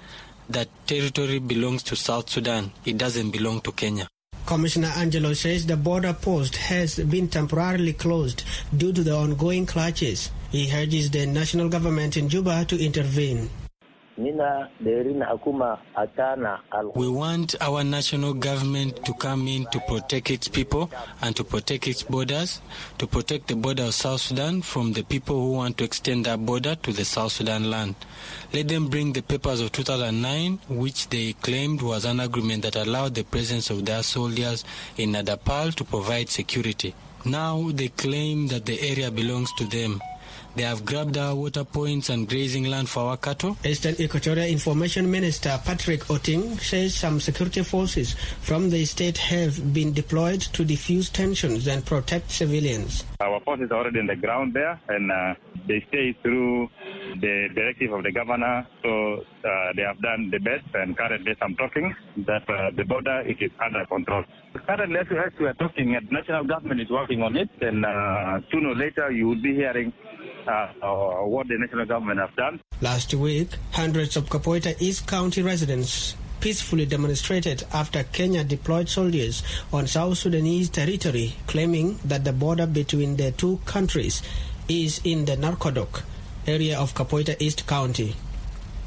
That 0.48 0.68
territory 0.86 1.38
belongs 1.38 1.82
to 1.84 1.96
South 1.96 2.30
Sudan. 2.30 2.72
It 2.84 2.98
doesn't 2.98 3.30
belong 3.30 3.60
to 3.62 3.72
Kenya. 3.72 4.08
Commissioner 4.46 4.92
Angelo 4.96 5.32
says 5.32 5.64
the 5.64 5.76
border 5.76 6.12
post 6.12 6.56
has 6.56 6.98
been 6.98 7.28
temporarily 7.28 7.94
closed 7.94 8.44
due 8.76 8.92
to 8.92 9.02
the 9.02 9.16
ongoing 9.16 9.64
clashes. 9.64 10.30
He 10.50 10.70
urges 10.70 11.10
the 11.10 11.24
national 11.26 11.70
government 11.70 12.16
in 12.18 12.28
Juba 12.28 12.66
to 12.66 12.76
intervene. 12.78 13.48
We 14.16 14.30
want 17.08 17.54
our 17.60 17.82
national 17.82 18.34
government 18.34 19.04
to 19.04 19.12
come 19.14 19.48
in 19.48 19.66
to 19.72 19.80
protect 19.80 20.30
its 20.30 20.46
people 20.46 20.88
and 21.20 21.34
to 21.34 21.42
protect 21.42 21.88
its 21.88 22.04
borders, 22.04 22.60
to 22.98 23.08
protect 23.08 23.48
the 23.48 23.56
border 23.56 23.82
of 23.84 23.94
South 23.94 24.20
Sudan 24.20 24.62
from 24.62 24.92
the 24.92 25.02
people 25.02 25.34
who 25.40 25.52
want 25.54 25.78
to 25.78 25.84
extend 25.84 26.26
that 26.26 26.38
border 26.46 26.76
to 26.76 26.92
the 26.92 27.04
South 27.04 27.32
Sudan 27.32 27.68
land. 27.70 27.96
Let 28.52 28.68
them 28.68 28.86
bring 28.88 29.12
the 29.14 29.22
papers 29.22 29.60
of 29.60 29.72
2009, 29.72 30.60
which 30.68 31.08
they 31.08 31.32
claimed 31.32 31.82
was 31.82 32.04
an 32.04 32.20
agreement 32.20 32.62
that 32.62 32.76
allowed 32.76 33.14
the 33.16 33.24
presence 33.24 33.68
of 33.70 33.84
their 33.84 34.04
soldiers 34.04 34.64
in 34.96 35.12
Nadapal 35.12 35.74
to 35.74 35.82
provide 35.84 36.28
security. 36.28 36.94
Now 37.24 37.70
they 37.72 37.88
claim 37.88 38.46
that 38.48 38.64
the 38.66 38.80
area 38.80 39.10
belongs 39.10 39.50
to 39.54 39.64
them. 39.64 40.00
They 40.56 40.62
have 40.62 40.84
grabbed 40.84 41.18
our 41.18 41.34
water 41.34 41.64
points 41.64 42.10
and 42.10 42.28
grazing 42.28 42.64
land 42.70 42.88
for 42.88 43.00
our 43.10 43.16
cattle. 43.16 43.56
Eastern 43.64 43.96
Equatorial 43.98 44.46
Information 44.46 45.10
Minister 45.10 45.58
Patrick 45.64 46.08
Oting 46.08 46.58
says 46.60 46.94
some 46.94 47.18
security 47.18 47.62
forces 47.64 48.14
from 48.40 48.70
the 48.70 48.84
state 48.84 49.18
have 49.18 49.74
been 49.74 49.92
deployed 49.92 50.40
to 50.54 50.64
defuse 50.64 51.10
tensions 51.10 51.66
and 51.66 51.84
protect 51.84 52.30
civilians. 52.30 53.04
Our 53.20 53.40
forces 53.40 53.70
are 53.72 53.78
already 53.78 53.98
on 53.98 54.06
the 54.06 54.14
ground 54.16 54.54
there 54.54 54.80
and 54.88 55.10
uh, 55.10 55.34
they 55.66 55.84
stay 55.88 56.16
through 56.22 56.68
the 57.20 57.48
directive 57.52 57.92
of 57.92 58.04
the 58.04 58.12
governor. 58.12 58.64
So 58.82 59.24
uh, 59.44 59.72
they 59.74 59.82
have 59.82 60.00
done 60.02 60.30
the 60.30 60.38
best 60.38 60.66
and 60.74 60.96
currently 60.96 61.34
I'm 61.42 61.56
talking 61.56 61.92
that 62.26 62.48
uh, 62.48 62.70
the 62.76 62.84
border 62.84 63.22
it 63.26 63.42
is 63.42 63.50
under 63.64 63.84
control. 63.86 64.22
Currently 64.66 64.98
as 65.00 65.32
we 65.40 65.46
are 65.46 65.54
talking, 65.54 65.92
the 65.92 66.00
national 66.14 66.44
government 66.44 66.80
is 66.80 66.90
working 66.90 67.22
on 67.22 67.36
it 67.36 67.50
and 67.60 67.84
uh, 67.84 68.38
sooner 68.52 68.68
or 68.68 68.76
later 68.76 69.10
you 69.10 69.26
will 69.28 69.42
be 69.42 69.54
hearing 69.54 69.92
uh, 70.46 70.68
what 71.24 71.48
the 71.48 71.58
national 71.58 71.86
government 71.86 72.20
have 72.20 72.34
done. 72.36 72.60
Last 72.80 73.14
week, 73.14 73.48
hundreds 73.72 74.16
of 74.16 74.26
Kapoeta 74.26 74.80
East 74.80 75.06
County 75.06 75.42
residents 75.42 76.16
peacefully 76.40 76.84
demonstrated 76.84 77.64
after 77.72 78.04
Kenya 78.04 78.44
deployed 78.44 78.88
soldiers 78.88 79.42
on 79.72 79.86
South 79.86 80.18
Sudanese 80.18 80.68
territory, 80.68 81.34
claiming 81.46 81.98
that 82.04 82.24
the 82.24 82.32
border 82.32 82.66
between 82.66 83.16
the 83.16 83.32
two 83.32 83.58
countries 83.64 84.22
is 84.68 85.00
in 85.04 85.24
the 85.24 85.36
Narkodok 85.36 86.02
area 86.46 86.78
of 86.78 86.94
Kapoeta 86.94 87.34
East 87.40 87.66
County. 87.66 88.14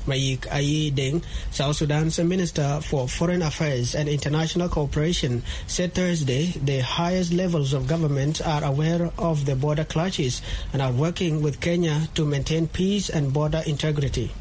Mayiik 0.08 0.48
Ayii 0.48 0.92
Deng, 0.96 1.22
South 1.52 1.76
Sudan's 1.76 2.18
Minister 2.20 2.80
for 2.82 3.08
Foreign 3.08 3.42
Affairs 3.42 3.94
and 3.94 4.08
International 4.08 4.70
Cooperation, 4.70 5.44
said 5.68 5.94
Thursday 5.94 6.48
the 6.64 6.80
highest 6.80 7.34
levels 7.34 7.74
of 7.74 7.88
government 7.88 8.40
are 8.42 8.64
aware 8.64 9.12
of 9.20 9.46
the 9.46 9.56
border 9.56 9.84
clashes 9.84 10.42
and 10.72 10.82
are 10.82 10.92
working 10.94 11.42
with 11.42 11.60
Kenya 11.60 12.08
to 12.16 12.26
maintain 12.26 12.68
peace 12.68 13.10
and 13.10 13.34
border 13.34 13.62
integrity. 13.68 14.32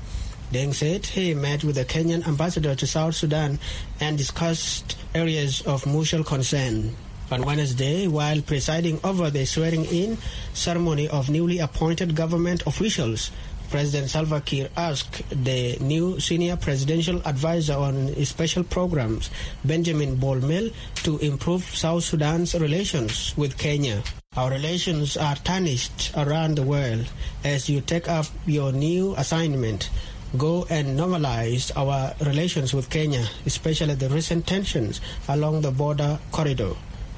Deng 0.52 0.72
said 0.72 1.04
he 1.06 1.34
met 1.34 1.64
with 1.64 1.74
the 1.74 1.84
Kenyan 1.84 2.24
ambassador 2.26 2.76
to 2.76 2.86
South 2.86 3.16
Sudan 3.16 3.58
and 3.98 4.16
discussed 4.16 4.96
areas 5.14 5.60
of 5.62 5.84
mutual 5.86 6.22
concern. 6.22 6.94
On 7.28 7.42
Wednesday, 7.42 8.06
while 8.06 8.40
presiding 8.40 9.00
over 9.02 9.30
the 9.30 9.44
swearing-in 9.44 10.16
ceremony 10.54 11.08
of 11.08 11.28
newly 11.28 11.58
appointed 11.58 12.14
government 12.14 12.62
officials, 12.68 13.32
President 13.70 14.10
Salva 14.10 14.40
Kiir 14.40 14.68
asked 14.76 15.22
the 15.30 15.76
new 15.80 16.18
senior 16.20 16.56
presidential 16.56 17.20
advisor 17.26 17.74
on 17.74 18.14
special 18.24 18.64
programs, 18.64 19.30
Benjamin 19.64 20.16
Bol 20.16 20.36
Mel, 20.36 20.70
to 21.02 21.18
improve 21.18 21.64
South 21.64 22.04
Sudan's 22.04 22.54
relations 22.54 23.34
with 23.36 23.58
Kenya. 23.58 24.02
Our 24.36 24.50
relations 24.50 25.16
are 25.16 25.36
tarnished 25.36 26.12
around 26.16 26.56
the 26.56 26.62
world. 26.62 27.06
As 27.44 27.68
you 27.68 27.80
take 27.80 28.08
up 28.08 28.26
your 28.46 28.72
new 28.72 29.14
assignment, 29.16 29.90
go 30.36 30.66
and 30.68 30.98
normalize 30.98 31.70
our 31.76 32.14
relations 32.26 32.74
with 32.74 32.90
Kenya, 32.90 33.26
especially 33.46 33.94
the 33.94 34.08
recent 34.08 34.46
tensions 34.46 35.00
along 35.28 35.62
the 35.62 35.70
border 35.70 36.18
corridor, 36.32 36.74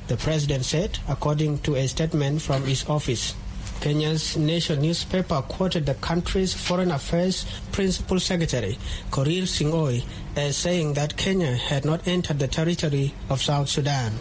the 0.07 0.17
president 0.17 0.65
said, 0.65 0.99
according 1.09 1.59
to 1.61 1.75
a 1.77 1.87
statement 1.89 2.41
from 2.43 2.63
his 2.65 2.89
office. 2.89 3.35
Kenya's 3.81 4.37
Nation 4.37 4.83
newspaper 4.83 5.41
quoted 5.43 5.87
the 5.87 5.95
country's 5.95 6.53
Foreign 6.53 6.91
Affairs 6.91 7.47
Principal 7.71 8.19
Secretary, 8.19 8.77
Korir 9.13 9.47
Sing'oei, 9.47 10.05
as 10.35 10.57
saying 10.57 10.95
that 10.95 11.17
Kenya 11.17 11.55
had 11.55 11.85
not 11.85 12.09
entered 12.09 12.41
the 12.41 12.49
territory 12.49 13.15
of 13.31 13.41
South 13.41 13.69
Sudan. 13.69 14.13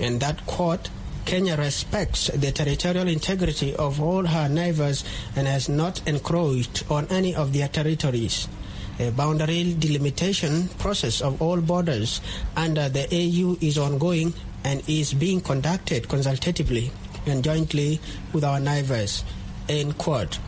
In 0.00 0.18
that 0.18 0.44
quote, 0.46 0.90
Kenya 1.24 1.56
respects 1.56 2.28
the 2.34 2.50
territorial 2.50 3.06
integrity 3.06 3.74
of 3.76 4.02
all 4.02 4.26
her 4.26 4.48
neighbors 4.48 5.04
and 5.36 5.46
has 5.46 5.68
not 5.68 6.00
encroached 6.08 6.90
on 6.90 7.06
any 7.06 7.34
of 7.34 7.52
their 7.52 7.68
territories. 7.68 8.48
A 8.98 9.10
boundary 9.10 9.74
delimitation 9.78 10.68
process 10.78 11.20
of 11.20 11.40
all 11.40 11.60
borders 11.60 12.20
under 12.56 12.88
the 12.88 13.06
AU 13.12 13.56
is 13.60 13.78
ongoing 13.78 14.34
and 14.64 14.82
is 14.88 15.14
being 15.14 15.40
conducted 15.40 16.08
consultatively 16.08 16.90
and 17.26 17.44
jointly 17.44 18.00
with 18.32 18.44
our 18.44 18.60
neighbors. 18.60 19.24
End 19.68 19.98
quote. 19.98 20.38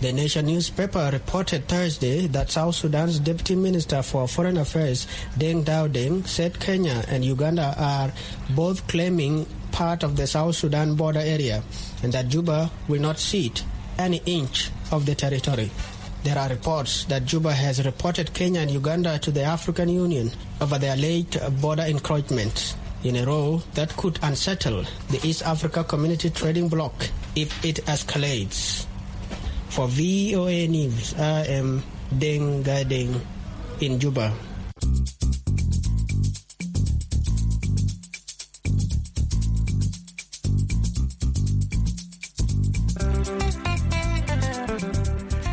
The 0.00 0.12
Nation 0.12 0.44
newspaper 0.46 1.08
reported 1.10 1.68
Thursday 1.68 2.26
that 2.26 2.50
South 2.50 2.74
Sudan's 2.74 3.18
Deputy 3.18 3.56
Minister 3.56 4.02
for 4.02 4.28
Foreign 4.28 4.58
Affairs, 4.58 5.06
Deng 5.38 5.64
Dau 5.64 5.88
Deng, 5.88 6.26
said 6.26 6.60
Kenya 6.60 7.02
and 7.08 7.24
Uganda 7.24 7.74
are 7.78 8.12
both 8.50 8.86
claiming 8.88 9.46
part 9.72 10.02
of 10.02 10.16
the 10.16 10.26
South 10.26 10.54
Sudan 10.54 10.96
border 10.96 11.20
area 11.20 11.62
and 12.02 12.12
that 12.12 12.28
Juba 12.28 12.70
will 12.88 13.00
not 13.00 13.18
cede 13.18 13.62
any 13.98 14.20
inch 14.26 14.70
of 14.92 15.06
the 15.06 15.14
territory. 15.14 15.70
There 16.24 16.38
are 16.38 16.50
reports 16.50 17.04
that 17.04 17.24
Juba 17.24 17.52
has 17.52 17.84
reported 17.84 18.34
Kenya 18.34 18.60
and 18.60 18.70
Uganda 18.70 19.18
to 19.20 19.30
the 19.30 19.44
African 19.44 19.88
Union 19.88 20.30
over 20.60 20.78
their 20.78 20.96
late 20.96 21.38
border 21.60 21.84
encroachments 21.84 22.76
in 23.06 23.16
a 23.16 23.24
row 23.24 23.62
that 23.74 23.96
could 23.96 24.18
unsettle 24.22 24.82
the 25.10 25.20
East 25.22 25.42
Africa 25.42 25.84
Community 25.84 26.28
Trading 26.30 26.68
Bloc 26.68 26.92
if 27.36 27.64
it 27.64 27.76
escalates. 27.86 28.86
For 29.68 29.86
VOA 29.86 30.66
News, 30.66 31.14
I 31.14 31.46
am 31.46 31.82
Deng 32.14 32.64
Ghai 32.64 32.84
Deng 32.84 33.20
in 33.80 34.00
Juba. 34.00 34.32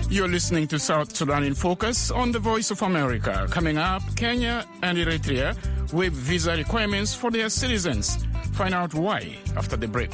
You're 0.09 0.27
listening 0.27 0.67
to 0.67 0.79
South 0.79 1.15
Sudan 1.15 1.43
in 1.43 1.55
Focus 1.55 2.11
on 2.11 2.31
the 2.31 2.39
Voice 2.39 2.69
of 2.69 2.81
America. 2.83 3.47
Coming 3.49 3.77
up, 3.77 4.03
Kenya 4.15 4.65
and 4.83 4.97
Eritrea 4.97 5.57
with 5.93 6.13
visa 6.13 6.55
requirements 6.57 7.13
for 7.13 7.29
their 7.31 7.49
citizens. 7.49 8.17
Find 8.53 8.73
out 8.73 8.93
why 8.93 9.37
after 9.55 9.77
the 9.77 9.87
break. 9.87 10.11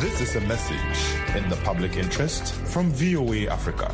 This 0.00 0.20
is 0.20 0.36
a 0.36 0.40
message 0.48 1.36
in 1.36 1.48
the 1.50 1.56
public 1.64 1.96
interest 1.96 2.54
from 2.72 2.90
VOA 2.92 3.46
Africa. 3.52 3.92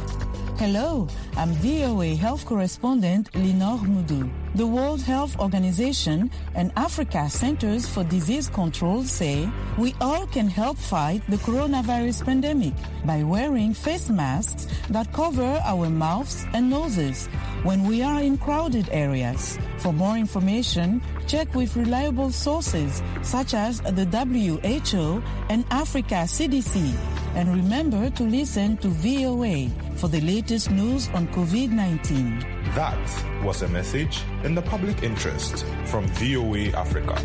Hello, 0.59 1.09
I'm 1.37 1.51
VOA 1.55 2.15
health 2.15 2.47
correspondent 2.47 3.31
Linord 3.33 3.81
Moudou. 3.83 4.44
The 4.55 4.67
World 4.69 5.03
Health 5.03 5.37
Organization 5.41 6.31
and 6.55 6.71
Africa 6.77 7.29
Centers 7.29 7.89
for 7.89 8.05
Disease 8.05 8.49
Control 8.49 9.03
say 9.03 9.51
we 9.77 9.97
all 10.01 10.29
can 10.29 10.47
help 10.47 10.79
fight 10.79 11.23
the 11.29 11.39
coronavirus 11.39 12.25
pandemic 12.25 12.73
by 13.05 13.25
wearing 13.25 13.75
face 13.75 14.09
masks 14.09 14.69
that 14.91 15.13
cover 15.13 15.61
our 15.65 15.91
mouths 15.91 16.47
and 16.55 16.71
noses 16.71 17.27
when 17.65 17.83
we 17.83 18.01
are 18.01 18.23
in 18.23 18.39
crowded 18.39 18.89
areas. 18.93 19.59
For 19.79 19.93
more 19.93 20.17
information, 20.17 21.03
check 21.27 21.53
with 21.57 21.75
reliable 21.75 22.31
sources 22.31 23.03
such 23.23 23.55
as 23.55 23.81
the 23.81 24.07
WHO 24.07 25.21
and 25.51 25.65
Africa 25.73 26.31
CDC. 26.31 26.95
And 27.35 27.53
remember 27.53 28.09
to 28.11 28.23
listen 28.23 28.77
to 28.77 28.89
VOA 29.03 29.67
for 29.99 30.07
the 30.07 30.21
latest 30.21 30.71
news 30.71 31.09
on 31.09 31.27
COVID-19. 31.35 32.54
That 32.75 32.99
was 33.45 33.63
a 33.63 33.69
message 33.69 34.23
in 34.43 34.57
the 34.57 34.63
public 34.63 35.05
interest 35.05 35.65
from 35.85 36.09
VOA 36.09 36.77
Africa. 36.77 37.17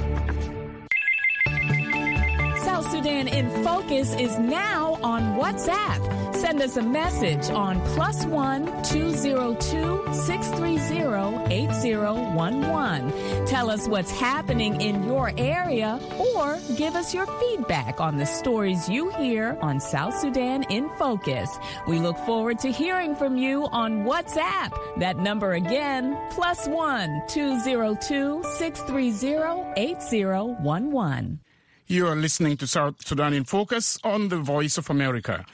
South 2.63 2.91
Sudan 2.91 3.27
in 3.27 3.49
Focus 3.63 4.13
is 4.13 4.37
now 4.37 4.99
on 5.01 5.39
WhatsApp. 5.39 6.28
Send 6.39 6.61
us 6.61 6.77
a 6.77 6.81
message 6.81 7.49
on 7.49 7.81
plus 7.95 8.25
one 8.25 8.65
two 8.83 9.11
zero 9.11 9.55
two 9.55 10.01
six 10.13 10.47
three 10.51 10.77
zero 10.77 11.45
eight 11.49 11.71
zero 11.73 12.13
one 12.33 12.69
one. 12.69 13.11
Tell 13.45 13.69
us 13.69 13.89
what's 13.89 14.09
happening 14.09 14.79
in 14.79 15.03
your 15.03 15.33
area 15.37 15.99
or 16.17 16.57
give 16.77 16.95
us 16.95 17.13
your 17.13 17.27
feedback 17.39 17.99
on 17.99 18.15
the 18.15 18.25
stories 18.25 18.87
you 18.87 19.09
hear 19.11 19.57
on 19.61 19.81
South 19.81 20.17
Sudan 20.17 20.63
in 20.69 20.89
Focus. 20.97 21.49
We 21.87 21.99
look 21.99 22.17
forward 22.19 22.57
to 22.59 22.71
hearing 22.71 23.15
from 23.17 23.35
you 23.35 23.67
on 23.73 24.05
WhatsApp. 24.05 24.71
That 24.97 25.17
number 25.17 25.53
again, 25.53 26.17
plus 26.31 26.67
one 26.69 27.21
two 27.27 27.59
zero 27.59 27.97
two 28.01 28.41
six 28.57 28.79
three 28.83 29.11
zero 29.11 29.73
eight 29.75 30.01
zero 30.01 30.55
one 30.61 30.91
one. 30.91 31.41
You 31.87 32.07
are 32.07 32.15
listening 32.15 32.55
to 32.57 32.67
South 32.67 33.05
Sudan 33.05 33.33
in 33.33 33.43
Focus 33.43 33.99
on 34.03 34.29
the 34.29 34.37
Voice 34.37 34.77
of 34.77 34.89
America. 34.89 35.45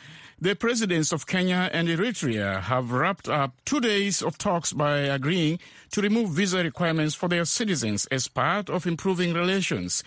The 0.42 0.54
presidents 0.54 1.13
of 1.13 1.27
Kenya 1.27 1.70
and 1.72 1.88
Eritrea 1.88 2.63
have 2.63 2.92
wrapped 2.92 3.30
up 3.30 3.54
two 3.63 3.80
days 3.80 4.22
of 4.22 4.38
talks 4.38 4.74
by 4.74 4.98
agreeing 4.98 5.60
to 5.92 6.01
remove 6.01 6.32
visa 6.32 6.62
requirements 6.62 7.15
for 7.15 7.30
their 7.30 7.46
citizens 7.46 8.06
as 8.08 8.27
part 8.27 8.70
of 8.70 8.86
improving 8.86 9.34
relations. 9.34 10.04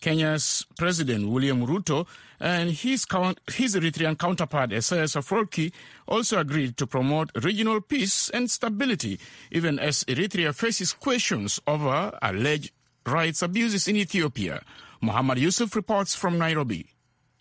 Kenya's 0.00 0.64
President 0.78 1.28
William 1.28 1.66
Ruto 1.66 2.06
and 2.40 2.70
his, 2.70 3.04
count, 3.04 3.38
his 3.52 3.74
Eritrean 3.74 4.18
counterpart 4.18 4.72
Isaias 4.72 5.14
Afwerki 5.14 5.72
also 6.08 6.38
agreed 6.38 6.78
to 6.78 6.86
promote 6.86 7.30
regional 7.42 7.82
peace 7.82 8.30
and 8.30 8.50
stability, 8.50 9.20
even 9.50 9.78
as 9.78 10.04
Eritrea 10.04 10.54
faces 10.54 10.94
questions 10.94 11.60
over 11.66 12.18
alleged 12.22 12.72
rights 13.04 13.42
abuses 13.42 13.88
in 13.88 13.96
Ethiopia. 13.96 14.62
Muhammad 15.02 15.36
Yusuf 15.36 15.76
reports 15.76 16.14
from 16.14 16.38
Nairobi. 16.38 16.95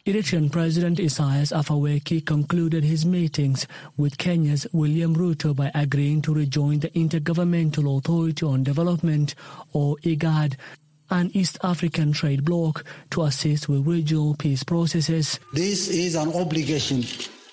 Eritrean 0.05 0.51
President 0.51 0.99
Isaias 0.99 1.51
Afwerki 1.51 2.23
concluded 2.23 2.83
his 2.83 3.07
meetings 3.07 3.65
with 3.97 4.19
Kenya's 4.19 4.67
William 4.71 5.15
Ruto 5.15 5.55
by 5.55 5.71
agreeing 5.73 6.21
to 6.21 6.33
rejoin 6.35 6.77
the 6.77 6.91
Intergovernmental 6.91 7.97
Authority 7.97 8.45
on 8.45 8.63
Development, 8.63 9.33
or 9.73 9.97
IGAD, 10.03 10.57
an 11.09 11.31
East 11.33 11.57
African 11.63 12.11
trade 12.11 12.45
bloc 12.45 12.85
to 13.09 13.23
assist 13.23 13.67
with 13.67 13.87
regional 13.87 14.35
peace 14.35 14.63
processes. 14.63 15.39
This 15.53 15.87
is 15.87 16.13
an 16.13 16.31
obligation. 16.33 17.03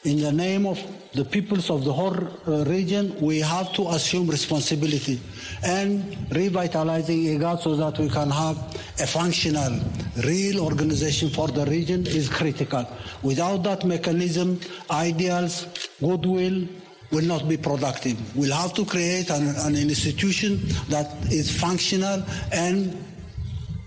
In 0.04 0.20
the 0.20 0.32
name 0.32 0.66
of 0.66 0.82
the 1.12 1.24
peoples 1.24 1.70
of 1.70 1.84
the 1.84 1.92
whole 1.92 2.16
uh, 2.16 2.64
region, 2.64 3.14
we 3.20 3.38
have 3.38 3.72
to 3.74 3.88
assume 3.90 4.26
responsibility 4.26 5.20
and 5.62 6.16
revitalizing 6.34 7.22
IGAD 7.38 7.60
so 7.60 7.76
that 7.76 7.96
we 8.00 8.08
can 8.08 8.28
have 8.28 8.56
a 8.98 9.06
functional, 9.06 9.78
real 10.24 10.64
organization 10.64 11.28
for 11.30 11.46
the 11.46 11.64
region 11.66 12.04
is 12.08 12.28
critical. 12.28 12.84
Without 13.22 13.62
that 13.62 13.84
mechanism, 13.84 14.58
ideals, 14.90 15.68
goodwill, 16.00 16.66
will 17.12 17.24
not 17.24 17.48
be 17.48 17.56
productive. 17.56 18.18
We'll 18.34 18.56
have 18.56 18.74
to 18.74 18.84
create 18.84 19.30
an, 19.30 19.54
an 19.58 19.76
institution 19.76 20.58
that 20.88 21.14
is 21.30 21.48
functional 21.60 22.24
and 22.50 22.96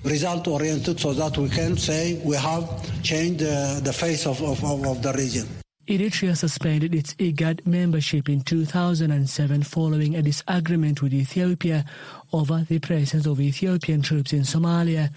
result 0.05 0.47
oriented 0.47 0.97
so 0.97 1.11
that 1.13 1.37
we 1.37 1.49
can 1.49 1.75
say 1.75 2.21
we 2.23 2.37
have 2.37 3.03
changed 3.03 3.43
uh, 3.43 3.81
the 3.81 3.91
face 3.91 4.25
of, 4.25 4.41
of, 4.41 4.63
of 4.63 5.01
the 5.01 5.11
region. 5.11 5.45
Eritrea 5.87 6.35
suspended 6.35 6.95
its 6.95 7.13
IGAD 7.15 7.67
membership 7.67 8.27
in 8.27 8.41
2007 8.41 9.61
following 9.61 10.15
a 10.15 10.21
disagreement 10.23 11.03
with 11.03 11.13
Ethiopia 11.13 11.85
over 12.33 12.65
the 12.67 12.79
presence 12.79 13.27
of 13.27 13.39
Ethiopian 13.39 14.01
troops 14.01 14.33
in 14.33 14.41
Somalia. 14.41 15.11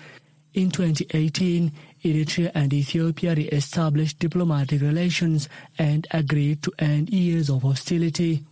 In 0.53 0.71
2018, 0.71 1.73
Eritrea 2.05 2.53
and 2.55 2.75
Ethiopia 2.75 3.35
re-established 3.35 4.19
diplomatic 4.19 4.83
relations 4.83 5.49
and 5.79 6.07
agreed 6.11 6.63
to 6.63 6.73
end 6.79 7.09
years 7.09 7.49
of 7.49 7.63
hostility. 7.63 8.45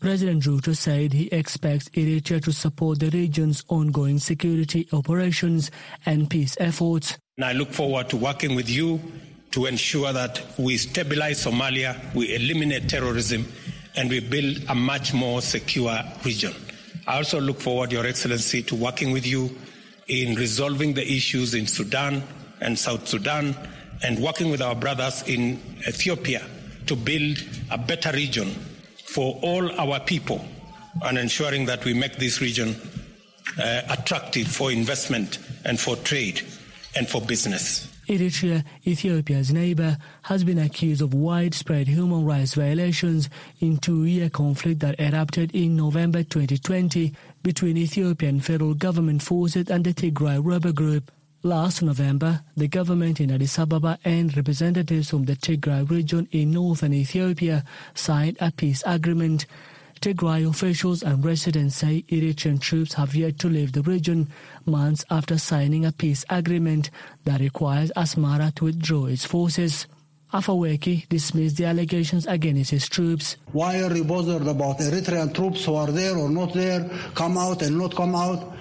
President 0.00 0.42
Ruto 0.42 0.76
said 0.76 1.14
he 1.14 1.28
expects 1.28 1.88
Eritrea 1.90 2.44
to 2.44 2.52
support 2.52 2.98
the 2.98 3.08
region's 3.08 3.64
ongoing 3.68 4.18
security 4.18 4.86
operations 4.92 5.70
and 6.04 6.28
peace 6.28 6.58
efforts. 6.60 7.16
And 7.38 7.46
I 7.46 7.52
look 7.52 7.72
forward 7.72 8.10
to 8.10 8.18
working 8.18 8.54
with 8.54 8.68
you 8.68 9.00
to 9.54 9.66
ensure 9.66 10.12
that 10.12 10.42
we 10.58 10.76
stabilize 10.76 11.44
Somalia, 11.44 12.12
we 12.12 12.34
eliminate 12.34 12.88
terrorism, 12.88 13.46
and 13.94 14.10
we 14.10 14.18
build 14.18 14.58
a 14.68 14.74
much 14.74 15.14
more 15.14 15.40
secure 15.40 15.96
region. 16.24 16.52
I 17.06 17.18
also 17.18 17.40
look 17.40 17.60
forward, 17.60 17.92
Your 17.92 18.04
Excellency, 18.04 18.64
to 18.64 18.74
working 18.74 19.12
with 19.12 19.24
you 19.24 19.56
in 20.08 20.34
resolving 20.34 20.94
the 20.94 21.06
issues 21.08 21.54
in 21.54 21.68
Sudan 21.68 22.24
and 22.60 22.76
South 22.76 23.06
Sudan 23.06 23.56
and 24.02 24.18
working 24.18 24.50
with 24.50 24.60
our 24.60 24.74
brothers 24.74 25.22
in 25.28 25.62
Ethiopia 25.86 26.42
to 26.86 26.96
build 26.96 27.38
a 27.70 27.78
better 27.78 28.10
region 28.10 28.48
for 29.04 29.38
all 29.40 29.70
our 29.80 30.00
people 30.00 30.44
and 31.02 31.16
ensuring 31.16 31.64
that 31.66 31.84
we 31.84 31.94
make 31.94 32.16
this 32.16 32.40
region 32.40 32.74
uh, 33.62 33.82
attractive 33.88 34.48
for 34.48 34.72
investment 34.72 35.38
and 35.64 35.78
for 35.78 35.94
trade 35.94 36.42
and 36.96 37.08
for 37.08 37.20
business. 37.20 37.93
Eritrea, 38.08 38.64
Ethiopia's 38.86 39.52
neighbor, 39.52 39.96
has 40.22 40.44
been 40.44 40.58
accused 40.58 41.00
of 41.00 41.14
widespread 41.14 41.88
human 41.88 42.24
rights 42.24 42.54
violations 42.54 43.30
in 43.60 43.78
two-year 43.78 44.28
conflict 44.28 44.80
that 44.80 45.00
erupted 45.00 45.50
in 45.54 45.76
November 45.76 46.22
2020 46.22 47.14
between 47.42 47.76
Ethiopian 47.76 48.40
federal 48.40 48.74
government 48.74 49.22
forces 49.22 49.70
and 49.70 49.84
the 49.84 49.94
Tigray 49.94 50.38
rebel 50.42 50.72
group. 50.72 51.10
Last 51.42 51.82
November, 51.82 52.42
the 52.56 52.68
government 52.68 53.20
in 53.20 53.30
Addis 53.30 53.58
Ababa 53.58 53.98
and 54.04 54.34
representatives 54.36 55.10
from 55.10 55.24
the 55.24 55.36
Tigray 55.36 55.88
region 55.88 56.28
in 56.30 56.52
northern 56.52 56.94
Ethiopia 56.94 57.64
signed 57.94 58.36
a 58.40 58.50
peace 58.50 58.82
agreement. 58.86 59.46
Tigray 60.00 60.48
officials 60.48 61.02
and 61.02 61.24
residents 61.24 61.76
say 61.76 62.04
Eritrean 62.08 62.60
troops 62.60 62.94
have 62.94 63.14
yet 63.14 63.38
to 63.38 63.48
leave 63.48 63.72
the 63.72 63.82
region 63.82 64.28
months 64.66 65.04
after 65.10 65.38
signing 65.38 65.84
a 65.84 65.92
peace 65.92 66.24
agreement 66.28 66.90
that 67.24 67.40
requires 67.40 67.90
Asmara 67.96 68.54
to 68.56 68.64
withdraw 68.64 69.06
its 69.06 69.24
forces. 69.24 69.86
Afwerki 70.32 71.08
dismissed 71.08 71.56
the 71.58 71.64
allegations 71.66 72.26
against 72.26 72.72
his 72.72 72.88
troops. 72.88 73.36
Why 73.52 73.82
are 73.82 73.96
you 73.96 74.04
bothered 74.04 74.46
about 74.46 74.78
Eritrean 74.78 75.32
troops 75.32 75.64
who 75.64 75.74
are 75.76 75.92
there 75.92 76.16
or 76.16 76.28
not 76.28 76.52
there, 76.54 76.88
come 77.14 77.38
out 77.38 77.62
and 77.62 77.78
not 77.78 77.94
come 77.94 78.14
out? 78.16 78.53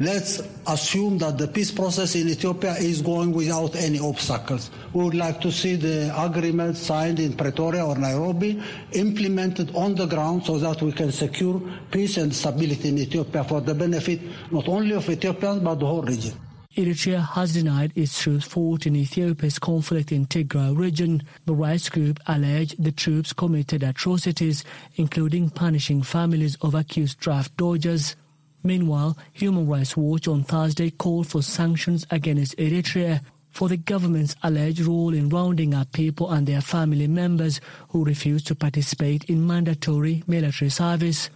Let's 0.00 0.40
assume 0.66 1.18
that 1.18 1.36
the 1.36 1.46
peace 1.46 1.70
process 1.70 2.14
in 2.14 2.26
Ethiopia 2.26 2.72
is 2.72 3.02
going 3.02 3.32
without 3.32 3.76
any 3.76 4.00
obstacles. 4.00 4.70
We 4.94 5.04
would 5.04 5.14
like 5.14 5.42
to 5.42 5.52
see 5.52 5.76
the 5.76 6.10
agreement 6.18 6.78
signed 6.78 7.20
in 7.20 7.34
Pretoria 7.34 7.84
or 7.84 7.98
Nairobi 7.98 8.62
implemented 8.92 9.76
on 9.76 9.94
the 9.94 10.06
ground 10.06 10.46
so 10.46 10.56
that 10.56 10.80
we 10.80 10.92
can 10.92 11.12
secure 11.12 11.60
peace 11.90 12.16
and 12.16 12.34
stability 12.34 12.88
in 12.88 12.98
Ethiopia 12.98 13.44
for 13.44 13.60
the 13.60 13.74
benefit 13.74 14.22
not 14.50 14.68
only 14.68 14.94
of 14.94 15.06
Ethiopians 15.10 15.62
but 15.62 15.74
the 15.74 15.86
whole 15.86 16.00
region. 16.00 16.32
Eritrea 16.78 17.20
has 17.34 17.52
denied 17.52 17.92
its 17.94 18.18
troops 18.22 18.46
fought 18.46 18.86
in 18.86 18.96
Ethiopia's 18.96 19.58
conflict 19.58 20.12
in 20.12 20.24
Tigray 20.24 20.74
region. 20.74 21.24
The 21.44 21.54
rights 21.54 21.90
group 21.90 22.20
alleged 22.26 22.82
the 22.82 22.92
troops 22.92 23.34
committed 23.34 23.82
atrocities, 23.82 24.64
including 24.96 25.50
punishing 25.50 26.00
families 26.00 26.56
of 26.62 26.74
accused 26.74 27.18
draft 27.18 27.54
dodgers. 27.58 28.16
Meanwhile, 28.62 29.16
Human 29.32 29.66
Rights 29.66 29.96
Watch 29.96 30.28
on 30.28 30.44
Thursday 30.44 30.90
called 30.90 31.26
for 31.26 31.42
sanctions 31.42 32.06
against 32.10 32.56
Eritrea. 32.56 33.20
for 33.50 33.68
the 33.68 33.76
government's 33.76 34.36
alleged 34.42 34.80
role 34.80 35.12
in 35.12 35.28
rounding 35.28 35.74
up 35.74 35.92
people 35.92 36.30
and 36.30 36.46
their 36.46 36.60
family 36.60 37.06
members 37.06 37.60
who 37.88 38.04
refuse 38.04 38.42
to 38.44 38.54
participate 38.54 39.24
in 39.24 39.46
mandatory 39.46 40.22
military 40.26 40.70
service. 40.70 41.30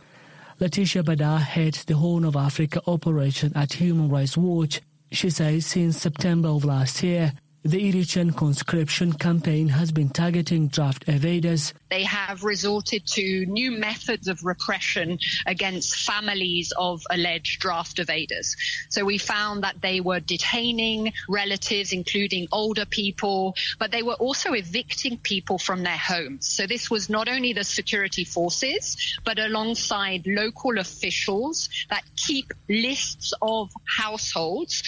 Laetitia 0.60 1.02
Bader 1.02 1.38
heads 1.38 1.84
the 1.84 1.96
Horn 1.96 2.24
of 2.24 2.36
Africa 2.36 2.80
operation 2.86 3.52
at 3.56 3.74
Human 3.74 4.08
Rights 4.08 4.36
Watch. 4.36 4.80
She 5.10 5.30
says 5.30 5.66
since 5.66 5.98
September 5.98 6.48
of 6.48 6.64
last 6.64 7.02
year, 7.02 7.32
the 7.64 7.90
Eritrean 7.90 8.36
conscription 8.36 9.10
campaign 9.10 9.68
has 9.68 9.90
been 9.90 10.10
targeting 10.10 10.68
draft 10.68 11.06
evaders. 11.06 11.72
They 11.88 12.02
have 12.02 12.44
resorted 12.44 13.06
to 13.06 13.46
new 13.46 13.70
methods 13.70 14.28
of 14.28 14.44
repression 14.44 15.18
against 15.46 15.96
families 15.96 16.74
of 16.76 17.02
alleged 17.10 17.60
draft 17.60 17.96
evaders. 17.96 18.54
So 18.90 19.06
we 19.06 19.16
found 19.16 19.64
that 19.64 19.80
they 19.80 20.00
were 20.00 20.20
detaining 20.20 21.14
relatives, 21.26 21.94
including 21.94 22.48
older 22.52 22.84
people, 22.84 23.56
but 23.78 23.90
they 23.90 24.02
were 24.02 24.14
also 24.14 24.52
evicting 24.52 25.16
people 25.16 25.58
from 25.58 25.84
their 25.84 25.96
homes. 25.96 26.46
So 26.46 26.66
this 26.66 26.90
was 26.90 27.08
not 27.08 27.28
only 27.28 27.54
the 27.54 27.64
security 27.64 28.24
forces, 28.24 29.18
but 29.24 29.38
alongside 29.38 30.26
local 30.26 30.78
officials 30.78 31.70
that 31.88 32.04
keep 32.14 32.52
lists 32.68 33.32
of 33.40 33.70
households 33.86 34.82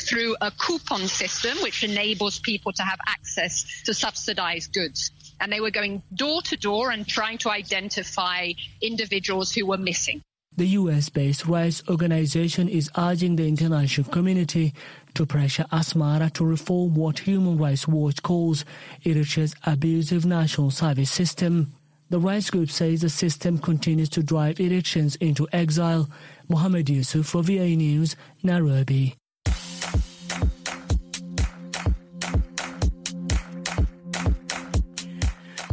through 0.00 0.36
a 0.40 0.50
coupon 0.50 1.06
system 1.06 1.58
which 1.62 1.84
enables 1.84 2.38
people 2.38 2.72
to 2.72 2.82
have 2.82 2.98
access 3.06 3.82
to 3.84 3.94
subsidized 3.94 4.72
goods. 4.72 5.10
And 5.40 5.52
they 5.52 5.60
were 5.60 5.70
going 5.70 6.02
door 6.14 6.42
to 6.42 6.56
door 6.56 6.90
and 6.90 7.06
trying 7.06 7.38
to 7.38 7.50
identify 7.50 8.52
individuals 8.80 9.52
who 9.52 9.66
were 9.66 9.78
missing. 9.78 10.22
The 10.56 10.66
US 10.66 11.08
based 11.08 11.46
rights 11.46 11.82
organization 11.88 12.68
is 12.68 12.90
urging 12.98 13.36
the 13.36 13.46
international 13.46 14.10
community 14.10 14.74
to 15.14 15.24
pressure 15.24 15.64
Asmara 15.72 16.32
to 16.34 16.44
reform 16.44 16.94
what 16.94 17.20
Human 17.20 17.56
Rights 17.56 17.86
Watch 17.86 18.22
calls 18.22 18.64
Eritrea's 19.04 19.54
abusive 19.64 20.26
national 20.26 20.70
service 20.70 21.10
system. 21.10 21.72
The 22.10 22.18
rights 22.18 22.50
group 22.50 22.70
says 22.70 23.02
the 23.02 23.08
system 23.08 23.58
continues 23.58 24.08
to 24.10 24.22
drive 24.22 24.56
Eritreans 24.56 25.16
into 25.20 25.46
exile. 25.52 26.10
Mohamed 26.48 26.90
Yusuf 26.90 27.26
for 27.26 27.42
VA 27.44 27.76
News, 27.76 28.16
Nairobi. 28.42 29.19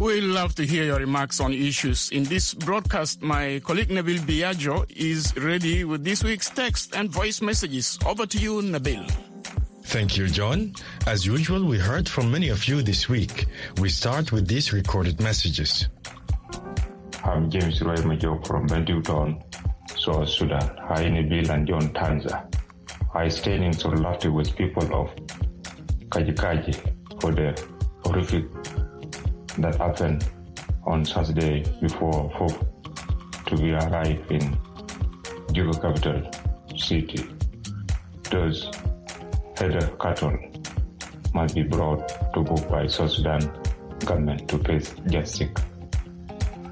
We 0.07 0.21
love 0.21 0.55
to 0.55 0.65
hear 0.65 0.85
your 0.85 0.99
remarks 0.99 1.41
on 1.41 1.51
issues. 1.51 2.11
In 2.11 2.23
this 2.23 2.53
broadcast, 2.53 3.21
my 3.21 3.59
colleague 3.65 3.89
Nabil 3.89 4.19
Biagio 4.19 4.89
is 4.95 5.35
ready 5.35 5.83
with 5.83 6.05
this 6.05 6.23
week's 6.23 6.49
text 6.49 6.95
and 6.95 7.09
voice 7.09 7.41
messages. 7.41 7.99
Over 8.05 8.25
to 8.25 8.37
you, 8.37 8.61
Nabil. 8.61 9.03
Thank 9.83 10.15
you, 10.15 10.29
John. 10.29 10.71
As 11.05 11.25
usual, 11.25 11.65
we 11.65 11.77
heard 11.77 12.07
from 12.07 12.31
many 12.31 12.47
of 12.47 12.69
you 12.69 12.81
this 12.81 13.09
week. 13.09 13.47
We 13.81 13.89
start 13.89 14.31
with 14.31 14.47
these 14.47 14.71
recorded 14.71 15.19
messages. 15.19 15.89
I'm 17.25 17.51
James 17.51 17.81
Roy 17.81 18.01
Majo 18.05 18.41
from 18.45 18.65
Bentilton, 18.65 19.43
South 19.99 20.29
Sudan. 20.29 20.71
Hi, 20.87 21.03
Nabil 21.03 21.49
and 21.49 21.67
John 21.67 21.89
Tanza. 21.89 22.47
I 23.13 23.27
stand 23.27 23.61
in 23.61 23.73
solidarity 23.73 24.29
with 24.29 24.55
people 24.55 24.83
of 24.83 25.13
Kajo-Keji 26.11 27.19
for 27.19 27.33
the 27.33 27.61
horrific 28.05 28.45
that 29.59 29.75
happened 29.75 30.29
on 30.85 31.03
Saturday 31.05 31.63
before 31.81 32.29
hope 32.29 32.57
to 33.47 33.55
be 33.57 33.71
arrived 33.71 34.31
in 34.31 34.57
Juba 35.51 35.73
capital 35.79 36.29
city. 36.75 37.27
Those 38.29 38.69
header 39.57 39.87
cattle 39.99 40.37
must 41.33 41.55
be 41.55 41.63
brought 41.63 42.07
to 42.33 42.41
book 42.41 42.69
by 42.69 42.87
South 42.87 43.11
Sudan 43.11 43.41
government 44.05 44.47
to 44.49 44.59
face 44.59 44.93
justice. 45.07 45.49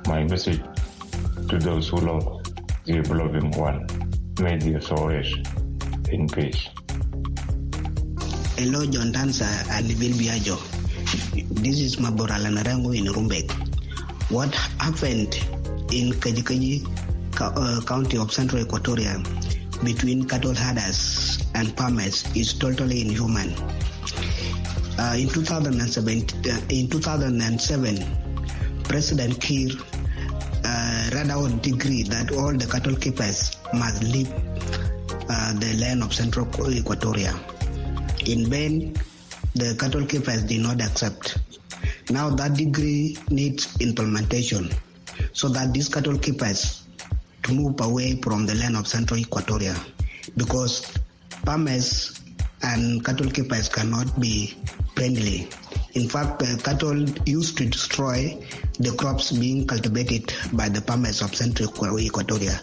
My 0.08 0.24
message 0.24 0.62
to 1.50 1.58
those 1.60 1.89
who 1.89 1.98
love 1.98 2.43
the 2.86 3.02
beloved 3.02 3.56
one, 3.56 3.88
may 4.39 4.58
their 4.58 4.82
soul 4.82 5.08
rest 5.08 5.36
in 6.12 6.28
peace. 6.28 6.69
Hello, 8.58 8.86
John 8.86 9.12
Tanza 9.12 9.50
and 9.71 9.88
Bill 10.00 10.13
Biagio. 10.13 10.75
This 11.06 11.80
is 11.80 11.98
Mabora 11.98 12.38
Lanarango 12.41 12.98
in 12.98 13.06
Rumbek. 13.06 13.52
What 14.32 14.54
happened 14.82 15.36
in 15.94 16.13
Kajo-Keji 16.13 16.82
uh, 17.39 17.82
County 17.86 18.18
of 18.18 18.34
Central 18.34 18.63
Equatoria 18.65 19.22
between 19.84 20.28
cattle 20.28 20.56
herders 20.56 21.44
and 21.54 21.78
farmers 21.78 22.26
is 22.36 22.54
totally 22.54 23.02
inhuman. 23.02 23.54
Uh, 24.98 25.15
in 25.20 25.30
2007, 25.30 26.26
uh, 26.50 26.62
in 26.70 26.89
2007, 26.89 28.84
President 28.86 29.39
Kiir 29.39 29.74
uh, 30.63 31.10
read 31.13 31.30
out 31.30 31.62
decree 31.62 32.02
that 32.02 32.32
all 32.32 32.54
the 32.54 32.65
cattle 32.65 32.96
keepers 32.96 33.58
must 33.76 34.02
leave 34.04 34.32
uh, 35.30 35.54
the 35.60 35.78
land 35.80 36.02
of 36.02 36.13
Central 36.13 36.48
Equatoria. 36.48 37.36
In 38.28 38.50
vain, 38.50 38.96
the 39.56 39.76
cattle 39.80 40.06
keepers 40.06 40.44
did 40.44 40.62
not 40.62 40.82
accept. 40.82 41.38
Now 42.10 42.30
that 42.30 42.56
decree 42.56 43.18
needs 43.30 43.76
implementation 43.80 44.70
so 45.34 45.50
that 45.50 45.74
these 45.74 45.89
cattle 45.89 46.18
keepers 46.18 46.84
to 47.44 47.54
move 47.54 47.80
away 47.82 48.20
from 48.22 48.46
the 48.46 48.56
land 48.56 48.76
of 48.76 48.88
Central 48.88 49.20
Equatoria 49.20 49.76
because 50.36 50.98
farmers 51.46 52.22
and 52.63 53.04
cattle 53.06 53.30
keepers 53.30 53.70
cannot 53.70 54.20
be 54.20 54.58
friendly. 54.96 55.48
In 55.94 56.10
fact, 56.10 56.41
uh, 56.41 56.58
cattle 56.58 57.08
used 57.26 57.58
to 57.58 57.65
destroy 57.65 58.36
the 58.80 58.94
crops 58.98 59.32
being 59.32 59.68
cultivated 59.68 60.34
by 60.54 60.68
the 60.68 60.82
farmers 60.82 61.22
of 61.22 61.36
Central 61.36 61.70
Equatoria. 61.70 62.60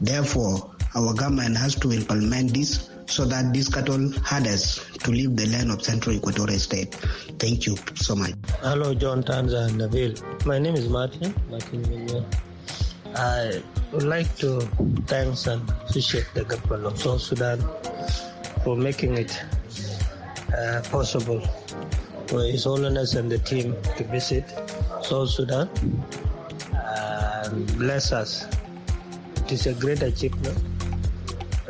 Therefore, 0.00 0.70
our 0.94 1.14
government 1.14 1.56
has 1.56 1.74
to 1.76 1.92
implement 1.92 2.52
this 2.52 2.90
so 3.06 3.24
that 3.24 3.52
these 3.52 3.68
cattle 3.68 4.10
herders 4.24 4.84
to 5.00 5.10
leave 5.10 5.36
the 5.36 5.46
land 5.46 5.70
of 5.70 5.82
Central 5.82 6.16
Equatorial 6.16 6.58
State. 6.58 6.94
Thank 7.38 7.66
you 7.66 7.76
so 7.94 8.14
much. 8.14 8.32
Hello, 8.60 8.94
John 8.94 9.22
Tanza 9.22 9.68
and 9.68 9.80
Nabil. 9.80 10.46
My 10.46 10.58
name 10.58 10.74
is 10.74 10.88
Martin, 10.88 11.34
Martin. 11.50 12.24
I 13.16 13.62
would 13.92 14.02
like 14.02 14.34
to 14.38 14.60
thank 15.06 15.46
and 15.46 15.70
appreciate 15.70 16.26
the 16.34 16.44
government 16.44 16.86
of 16.86 17.00
South 17.00 17.20
Sudan 17.20 17.62
for 18.64 18.76
making 18.76 19.16
it 19.16 19.40
uh, 20.56 20.82
possible 20.90 21.40
for 22.26 22.42
His 22.42 22.64
Holiness 22.64 23.14
and 23.14 23.30
the 23.30 23.38
team 23.38 23.76
to 23.96 24.04
visit 24.04 24.48
South 25.02 25.30
Sudan 25.30 25.68
and 26.72 27.78
bless 27.78 28.12
us. 28.12 28.46
It 29.36 29.52
is 29.52 29.66
a 29.66 29.74
great 29.74 30.02
achievement 30.02 30.58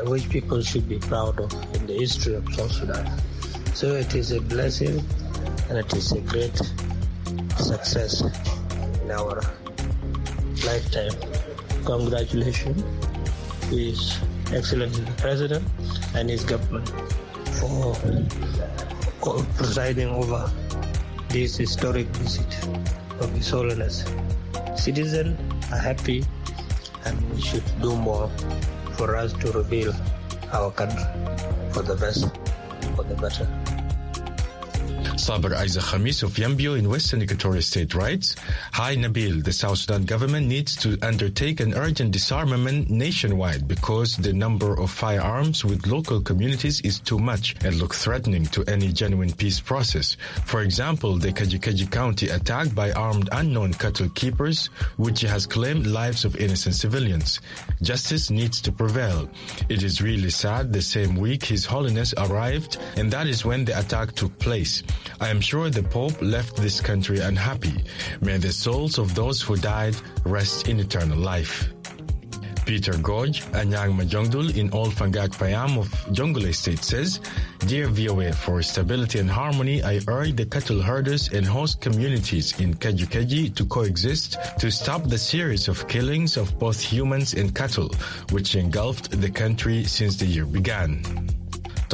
which 0.03 0.29
people 0.29 0.61
should 0.63 0.89
be 0.89 0.99
proud 0.99 1.39
of 1.41 1.53
in 1.75 1.87
the 1.87 1.95
history 1.95 2.35
of 2.35 2.53
South 2.55 2.73
Sudan. 2.73 3.11
So 3.75 3.95
it 3.95 4.15
is 4.15 4.33
a 4.33 4.41
blessing 4.41 5.03
and 5.69 5.79
it 5.79 5.93
is 5.95 6.13
a 6.13 6.21
great 6.21 6.57
success 7.57 8.23
in 9.03 9.11
our 9.11 9.41
lifetime. 10.67 11.13
Congratulations 11.85 12.83
to 13.63 13.77
His 13.77 14.19
Excellency 14.53 15.03
the 15.03 15.13
President 15.13 15.65
and 16.15 16.29
his 16.29 16.45
government 16.45 16.89
for 17.55 17.95
presiding 19.57 20.09
over 20.09 20.51
this 21.29 21.57
historic 21.57 22.07
visit 22.19 22.69
of 23.21 23.33
His 23.33 23.49
Holiness. 23.51 24.05
Citizens 24.77 25.39
are 25.73 25.79
happy 25.79 26.25
and 27.07 27.35
we 27.35 27.41
should 27.41 27.65
do 27.81 27.97
more 27.97 28.31
for 29.05 29.17
us 29.17 29.35
to 29.35 29.53
rebuild 29.53 29.95
our 30.53 30.71
country 30.71 31.05
for 31.73 31.83
the 31.83 31.95
best, 31.95 32.25
for 32.97 33.05
the 33.05 33.15
better. 33.17 33.64
Saber 35.17 35.55
Isaac 35.55 35.85
Khamis 35.85 36.23
of 36.25 36.33
Yambio 36.33 36.77
in 36.77 36.89
Western 36.89 37.21
Equatoria 37.23 37.63
State 37.63 37.95
writes, 37.95 38.35
Hi 38.73 38.97
Nabil, 38.97 39.45
the 39.45 39.53
South 39.53 39.79
Sudan 39.79 40.05
government 40.05 40.49
needs 40.49 40.75
to 40.77 40.99
undertake 41.03 41.61
an 41.61 41.75
urgent 41.75 42.11
disarmament 42.11 42.91
nationwide 42.91 43.69
because 43.69 44.17
the 44.17 44.33
number 44.33 44.79
of 44.79 44.91
firearms 44.91 45.65
with 45.65 45.87
local 45.87 46.21
communities 46.21 46.81
is 46.81 46.99
too 46.99 47.19
much 47.19 47.55
and 47.65 47.77
look 47.77 47.95
threatening 47.95 48.47
to 48.47 48.65
any 48.65 48.93
genuine 48.93 49.33
peace 49.33 49.61
process. 49.61 50.17
For 50.47 50.63
example, 50.63 51.17
the 51.17 51.33
Kajo-Keji 51.33 51.91
County 51.91 52.29
attack 52.31 52.75
by 52.75 52.91
armed 52.93 53.29
unknown 53.31 53.73
cattle 53.75 54.09
keepers, 54.11 54.67
which 54.97 55.21
has 55.21 55.47
claimed 55.47 55.87
lives 55.87 56.25
of 56.25 56.37
innocent 56.37 56.75
civilians. 56.75 57.41
Justice 57.83 58.31
needs 58.31 58.61
to 58.63 58.73
prevail. 58.73 59.31
It 59.69 59.85
is 59.85 60.03
really 60.03 60.31
sad 60.31 60.73
the 60.73 60.83
same 60.83 61.15
week 61.15 61.45
His 61.45 61.65
Holiness 61.65 62.15
arrived 62.19 62.79
and 62.97 63.13
that 63.13 63.29
is 63.29 63.45
when 63.45 63.65
the 63.65 63.79
attack 63.79 64.13
took 64.13 64.39
place. 64.39 64.83
I 65.21 65.29
am 65.29 65.41
sure 65.41 65.71
the 65.71 65.83
Pope 65.83 66.21
left 66.21 66.57
this 66.57 66.81
country 66.81 67.21
unhappy. 67.21 67.85
May 68.21 68.39
the 68.39 68.53
souls 68.53 68.99
of 68.99 69.15
those 69.15 69.43
who 69.43 69.57
died 69.57 69.97
rest 70.25 70.69
in 70.69 70.81
eternal 70.81 71.19
life. 71.19 71.69
Peter 72.65 72.97
Gorge, 72.97 73.45
Anyang 73.53 73.95
Majongdul 73.95 74.57
in 74.57 74.73
Old 74.73 74.93
Fangak 74.93 75.37
Payam 75.37 75.79
of 75.79 75.89
Jonglei 76.17 76.55
State 76.55 76.83
says, 76.83 77.21
Dear 77.67 77.89
VOA, 77.89 78.33
for 78.33 78.63
stability 78.63 79.19
and 79.19 79.31
harmony, 79.31 79.83
I 79.83 80.01
urge 80.09 80.37
the 80.37 80.47
cattle 80.47 80.81
herders 80.81 81.29
and 81.29 81.47
host 81.47 81.83
communities 81.83 82.59
in 82.59 82.75
Keji 82.75 83.55
to 83.55 83.65
coexist 83.67 84.39
to 84.59 84.71
stop 84.71 85.05
the 85.05 85.19
series 85.19 85.69
of 85.69 85.87
killings 85.89 86.39
of 86.39 86.59
both 86.59 86.81
humans 86.81 87.35
and 87.35 87.55
cattle, 87.55 87.91
which 88.31 88.57
engulfed 88.57 89.11
the 89.11 89.31
country 89.31 89.85
since 89.85 90.17
the 90.17 90.27
year 90.27 90.47
began. 90.47 91.03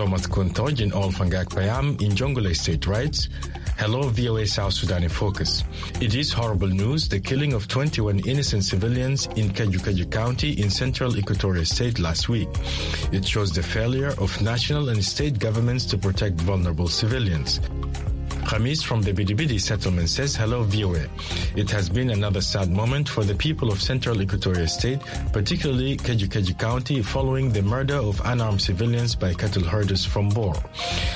Thomas 0.00 0.26
Kuntoj 0.26 0.80
in 0.80 0.94
Old 0.94 1.12
Fangak 1.12 1.50
Payam 1.50 2.00
in 2.00 2.12
Jonglei 2.12 2.56
State 2.56 2.86
writes, 2.86 3.28
Hello, 3.76 4.08
VOA 4.08 4.46
South 4.46 4.72
Sudan 4.72 5.02
in 5.02 5.10
Focus. 5.10 5.62
It 6.00 6.14
is 6.14 6.32
horrible 6.32 6.68
news, 6.68 7.06
the 7.06 7.20
killing 7.20 7.52
of 7.52 7.68
21 7.68 8.20
innocent 8.20 8.64
civilians 8.64 9.26
in 9.36 9.50
Kajo-Keji 9.50 10.10
County 10.10 10.52
in 10.52 10.70
central 10.70 11.18
Equatorial 11.18 11.66
State 11.66 11.98
last 11.98 12.30
week. 12.30 12.48
It 13.12 13.28
shows 13.28 13.52
the 13.52 13.62
failure 13.62 14.14
of 14.16 14.40
national 14.40 14.88
and 14.88 15.04
state 15.04 15.38
governments 15.38 15.84
to 15.92 15.98
protect 15.98 16.40
vulnerable 16.40 16.88
civilians. 16.88 17.60
Khamis 18.50 18.82
from 18.82 19.00
the 19.00 19.12
Bidibidi 19.12 19.60
settlement 19.60 20.08
says, 20.08 20.34
Hello, 20.34 20.64
VOA. 20.64 21.06
It 21.54 21.70
has 21.70 21.88
been 21.88 22.10
another 22.10 22.40
sad 22.40 22.68
moment 22.68 23.08
for 23.08 23.22
the 23.22 23.36
people 23.36 23.70
of 23.70 23.80
Central 23.80 24.16
Equatoria 24.20 24.68
State, 24.68 24.98
particularly 25.32 25.96
Keji 25.96 26.58
County, 26.58 27.00
following 27.00 27.52
the 27.52 27.62
murder 27.62 27.94
of 27.94 28.20
unarmed 28.24 28.60
civilians 28.60 29.14
by 29.14 29.34
cattle 29.34 29.62
herders 29.62 30.04
from 30.04 30.30
Bor. 30.30 30.52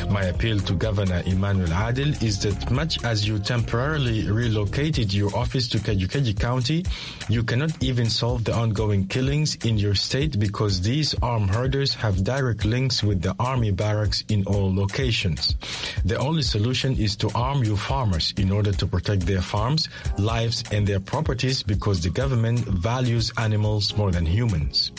My 0.08 0.26
appeal 0.26 0.60
to 0.60 0.74
Governor 0.74 1.24
Emmanuel 1.26 1.70
Adil 1.70 2.22
is 2.22 2.38
that 2.44 2.70
much 2.70 3.02
as 3.02 3.26
you 3.26 3.40
temporarily 3.40 4.30
relocated 4.30 5.12
your 5.12 5.36
office 5.36 5.66
to 5.70 5.78
Keji 5.78 6.38
County, 6.38 6.84
you 7.28 7.42
cannot 7.42 7.82
even 7.82 8.10
solve 8.10 8.44
the 8.44 8.54
ongoing 8.54 9.08
killings 9.08 9.56
in 9.64 9.76
your 9.76 9.96
state 9.96 10.38
because 10.38 10.82
these 10.82 11.16
armed 11.20 11.50
herders 11.50 11.94
have 11.94 12.22
direct 12.22 12.64
links 12.64 13.02
with 13.02 13.22
the 13.22 13.34
army 13.40 13.72
barracks 13.72 14.22
in 14.28 14.44
all 14.44 14.72
locations. 14.72 15.56
The 16.04 16.16
only 16.16 16.42
solution 16.42 16.96
is 16.96 17.16
to 17.16 17.23
arm 17.34 17.64
your 17.64 17.76
farmers 17.76 18.34
in 18.36 18.50
order 18.50 18.72
to 18.72 18.86
protect 18.86 19.26
their 19.26 19.40
farms, 19.40 19.88
lives, 20.18 20.64
and 20.72 20.86
their 20.86 21.00
properties 21.00 21.62
because 21.62 22.02
the 22.02 22.10
government 22.10 22.60
values 22.60 23.32
animals 23.36 23.96
more 23.96 24.10
than 24.10 24.26
humans. 24.26 24.92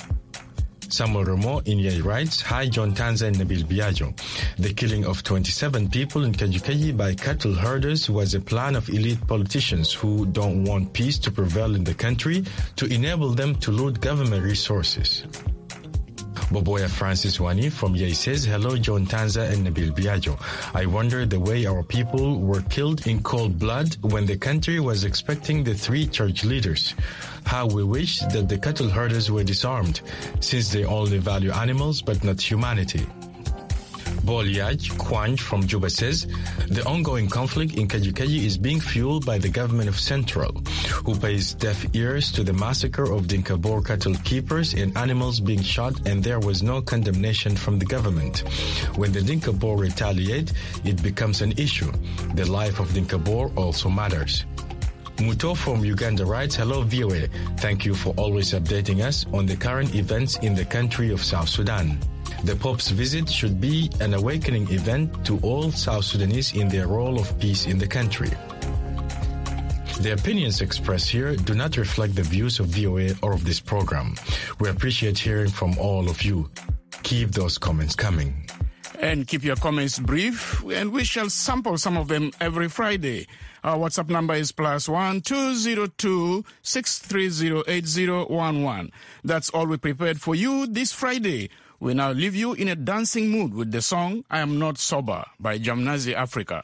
Samuel 0.89 1.25
Romo 1.25 1.67
in 1.67 1.79
Yei 1.79 1.99
writes, 2.01 2.41
Hi 2.41 2.67
John 2.67 2.93
Tanza 2.93 3.27
and 3.27 3.35
Nabil 3.35 3.63
Biagio. 3.63 4.15
The 4.57 4.73
killing 4.73 5.05
of 5.05 5.23
27 5.23 5.89
people 5.89 6.23
in 6.23 6.33
Kajo-Keji 6.33 6.95
by 6.95 7.15
cattle 7.15 7.53
herders 7.53 8.09
was 8.09 8.33
a 8.33 8.39
plan 8.39 8.75
of 8.75 8.87
elite 8.89 9.25
politicians 9.27 9.91
who 9.91 10.25
don't 10.27 10.63
want 10.63 10.93
peace 10.93 11.17
to 11.19 11.31
prevail 11.31 11.75
in 11.75 11.83
the 11.83 11.93
country 11.93 12.45
to 12.77 12.85
enable 12.85 13.29
them 13.29 13.55
to 13.55 13.71
loot 13.71 13.99
government 13.99 14.43
resources. 14.43 15.25
Boboya 16.49 16.87
Francis 16.87 17.39
Wani 17.39 17.69
from 17.69 17.95
Yei 17.95 18.13
says, 18.13 18.45
Hello, 18.45 18.77
John 18.77 19.07
Tanza 19.07 19.49
and 19.51 19.65
Nabil 19.65 19.91
Biagio. 19.91 20.37
I 20.75 20.85
wonder 20.85 21.25
the 21.25 21.39
way 21.39 21.65
our 21.65 21.81
people 21.81 22.39
were 22.39 22.61
killed 22.61 23.07
in 23.07 23.23
cold 23.23 23.57
blood 23.57 23.95
when 24.01 24.27
the 24.27 24.37
country 24.37 24.79
was 24.79 25.05
expecting 25.05 25.63
the 25.63 25.73
three 25.73 26.05
church 26.05 26.45
leaders. 26.45 26.93
How 27.45 27.65
we 27.65 27.83
wish 27.83 28.19
that 28.19 28.47
the 28.47 28.59
cattle 28.59 28.89
herders 28.89 29.31
were 29.31 29.43
disarmed, 29.43 30.01
since 30.39 30.71
they 30.71 30.85
only 30.85 31.17
value 31.17 31.51
animals 31.51 32.01
but 32.01 32.23
not 32.23 32.39
humanity. 32.39 33.07
Bolyaj 34.25 34.89
Kwanj 34.97 35.39
from 35.39 35.67
Juba 35.67 35.87
says 35.87 36.25
the 36.67 36.83
ongoing 36.87 37.29
conflict 37.29 37.75
in 37.75 37.87
Kajo-Keji 37.87 38.43
is 38.43 38.57
being 38.57 38.79
fueled 38.79 39.23
by 39.23 39.37
the 39.37 39.49
government 39.49 39.87
of 39.87 39.99
Central, 39.99 40.51
who 41.05 41.15
pays 41.15 41.53
deaf 41.53 41.85
ears 41.93 42.31
to 42.31 42.43
the 42.43 42.53
massacre 42.53 43.03
of 43.03 43.27
Dinka 43.27 43.55
Bor 43.55 43.83
cattle 43.83 44.15
keepers 44.23 44.73
and 44.73 44.97
animals 44.97 45.39
being 45.39 45.61
shot, 45.61 46.07
and 46.07 46.23
there 46.23 46.39
was 46.39 46.63
no 46.63 46.81
condemnation 46.81 47.55
from 47.55 47.77
the 47.77 47.85
government. 47.85 48.39
When 48.97 49.11
the 49.11 49.21
Dinka 49.21 49.53
Bor 49.53 49.77
retaliate, 49.77 50.51
it 50.83 51.03
becomes 51.03 51.41
an 51.41 51.53
issue. 51.57 51.91
The 52.33 52.49
life 52.49 52.79
of 52.79 52.91
Dinka 52.93 53.19
Bor 53.19 53.51
also 53.55 53.89
matters. 53.89 54.43
Muto 55.17 55.55
from 55.55 55.85
Uganda 55.85 56.25
writes, 56.25 56.55
Hello 56.55 56.81
VOA. 56.81 57.27
Thank 57.57 57.85
you 57.85 57.93
for 57.93 58.13
always 58.17 58.53
updating 58.53 59.05
us 59.05 59.25
on 59.33 59.45
the 59.45 59.55
current 59.55 59.93
events 59.93 60.37
in 60.39 60.55
the 60.55 60.65
country 60.65 61.11
of 61.11 61.23
South 61.23 61.47
Sudan. 61.47 61.99
The 62.45 62.55
Pope's 62.55 62.91
visit 62.91 63.27
should 63.27 63.59
be 63.59 63.89
an 64.01 64.13
awakening 64.13 64.69
event 64.69 65.25
to 65.25 65.39
all 65.41 65.71
South 65.71 66.05
Sudanese 66.05 66.53
in 66.53 66.67
their 66.67 66.87
role 66.87 67.17
of 67.17 67.39
peace 67.39 67.65
in 67.65 67.79
the 67.79 67.87
country. 67.87 68.29
The 69.99 70.13
opinions 70.13 70.61
expressed 70.61 71.09
here 71.09 71.35
do 71.35 71.55
not 71.55 71.75
reflect 71.75 72.13
the 72.13 72.21
views 72.21 72.59
of 72.59 72.67
VOA 72.67 73.15
or 73.23 73.33
of 73.33 73.45
this 73.45 73.59
program. 73.59 74.13
We 74.59 74.69
appreciate 74.69 75.17
hearing 75.17 75.49
from 75.49 75.75
all 75.79 76.07
of 76.07 76.21
you. 76.21 76.51
Keep 77.01 77.31
those 77.31 77.57
comments 77.57 77.95
coming. 77.95 78.47
And 78.99 79.27
keep 79.27 79.43
your 79.43 79.55
comments 79.55 79.97
brief, 79.97 80.63
and 80.65 80.91
we 80.91 81.03
shall 81.03 81.31
sample 81.31 81.79
some 81.79 81.97
of 81.97 82.09
them 82.09 82.31
every 82.39 82.69
Friday. 82.69 83.25
Our 83.63 83.77
WhatsApp 83.77 84.09
number 84.09 84.35
is 84.35 84.51
plus 84.51 84.87
one 84.87 85.21
two 85.21 85.55
zero 85.55 85.87
two 85.97 86.45
six 86.61 86.99
three 86.99 87.29
zero 87.29 87.63
eight 87.67 87.87
zero 87.87 88.27
one 88.27 88.61
one. 88.61 88.91
That's 89.23 89.49
all 89.49 89.65
we 89.65 89.77
prepared 89.77 90.21
for 90.21 90.35
you 90.35 90.67
this 90.67 90.93
Friday. 90.93 91.49
We 91.79 91.93
now 91.93 92.11
leave 92.11 92.35
you 92.35 92.53
in 92.53 92.67
a 92.69 92.75
dancing 92.75 93.29
mood 93.29 93.53
with 93.53 93.71
the 93.71 93.81
song 93.81 94.23
I 94.29 94.39
Am 94.39 94.57
Not 94.59 94.77
Sober 94.77 95.25
by 95.39 95.59
Jamnazi 95.59 96.13
Africa. 96.13 96.63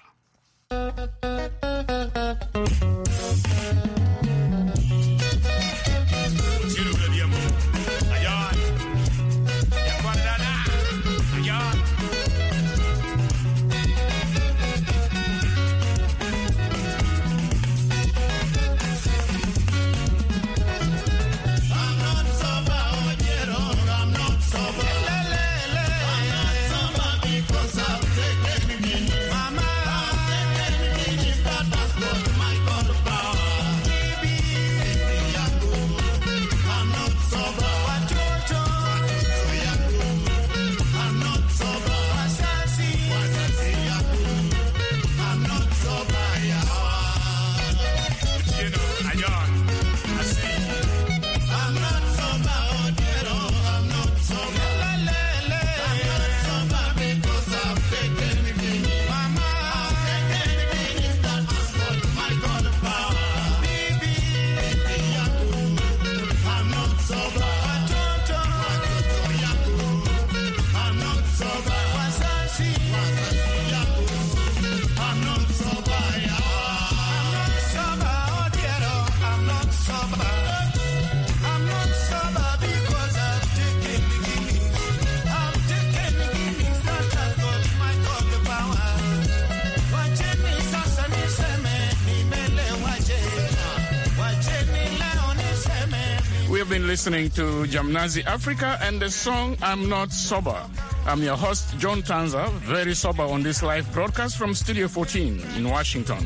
Been 96.71 96.87
listening 96.87 97.29
to 97.29 97.67
Jamnazi 97.67 98.25
Africa 98.25 98.79
and 98.81 99.01
the 99.01 99.11
song 99.11 99.57
I'm 99.61 99.89
Not 99.89 100.13
Sober. 100.13 100.65
I'm 101.05 101.21
your 101.21 101.35
host, 101.35 101.77
John 101.77 102.01
Tanza, 102.01 102.49
very 102.61 102.93
sober 102.93 103.23
on 103.23 103.43
this 103.43 103.61
live 103.61 103.91
broadcast 103.91 104.37
from 104.37 104.53
Studio 104.53 104.87
14 104.87 105.41
in 105.57 105.69
Washington. 105.69 106.25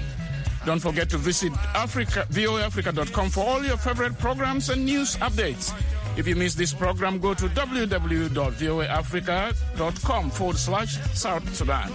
Don't 0.64 0.80
forget 0.80 1.10
to 1.10 1.18
visit 1.18 1.52
Africa, 1.74 2.28
voaafrica.com 2.30 3.32
for 3.32 3.44
all 3.44 3.64
your 3.64 3.78
favorite 3.78 4.20
programs 4.20 4.70
and 4.70 4.86
news 4.86 5.16
updates. 5.16 5.74
If 6.16 6.28
you 6.28 6.36
miss 6.36 6.54
this 6.54 6.76
program, 6.76 7.18
go 7.18 7.34
to 7.34 7.48
www.voaafrica.com 7.48 10.30
forward 10.30 10.58
slash 10.58 11.00
South 11.18 11.56
Sudan. 11.56 11.92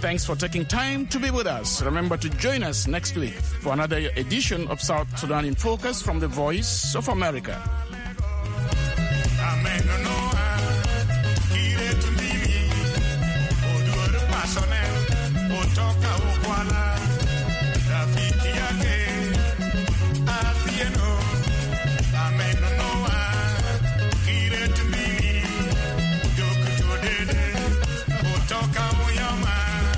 Thanks 0.00 0.26
for 0.26 0.36
taking 0.36 0.66
time 0.66 1.06
to 1.06 1.18
be 1.18 1.30
with 1.30 1.46
us. 1.46 1.80
Remember 1.80 2.18
to 2.18 2.28
join 2.28 2.62
us 2.62 2.86
next 2.86 3.16
week 3.16 3.32
for 3.32 3.72
another 3.72 4.10
edition 4.16 4.68
of 4.68 4.82
South 4.82 5.18
Sudan 5.18 5.46
in 5.46 5.54
Focus 5.54 6.02
from 6.02 6.20
the 6.20 6.28
Voice 6.28 6.94
of 6.94 7.08
America. 7.08 7.85
Nonoa 9.62 10.58
kire 11.52 11.94
tundimi 11.94 12.70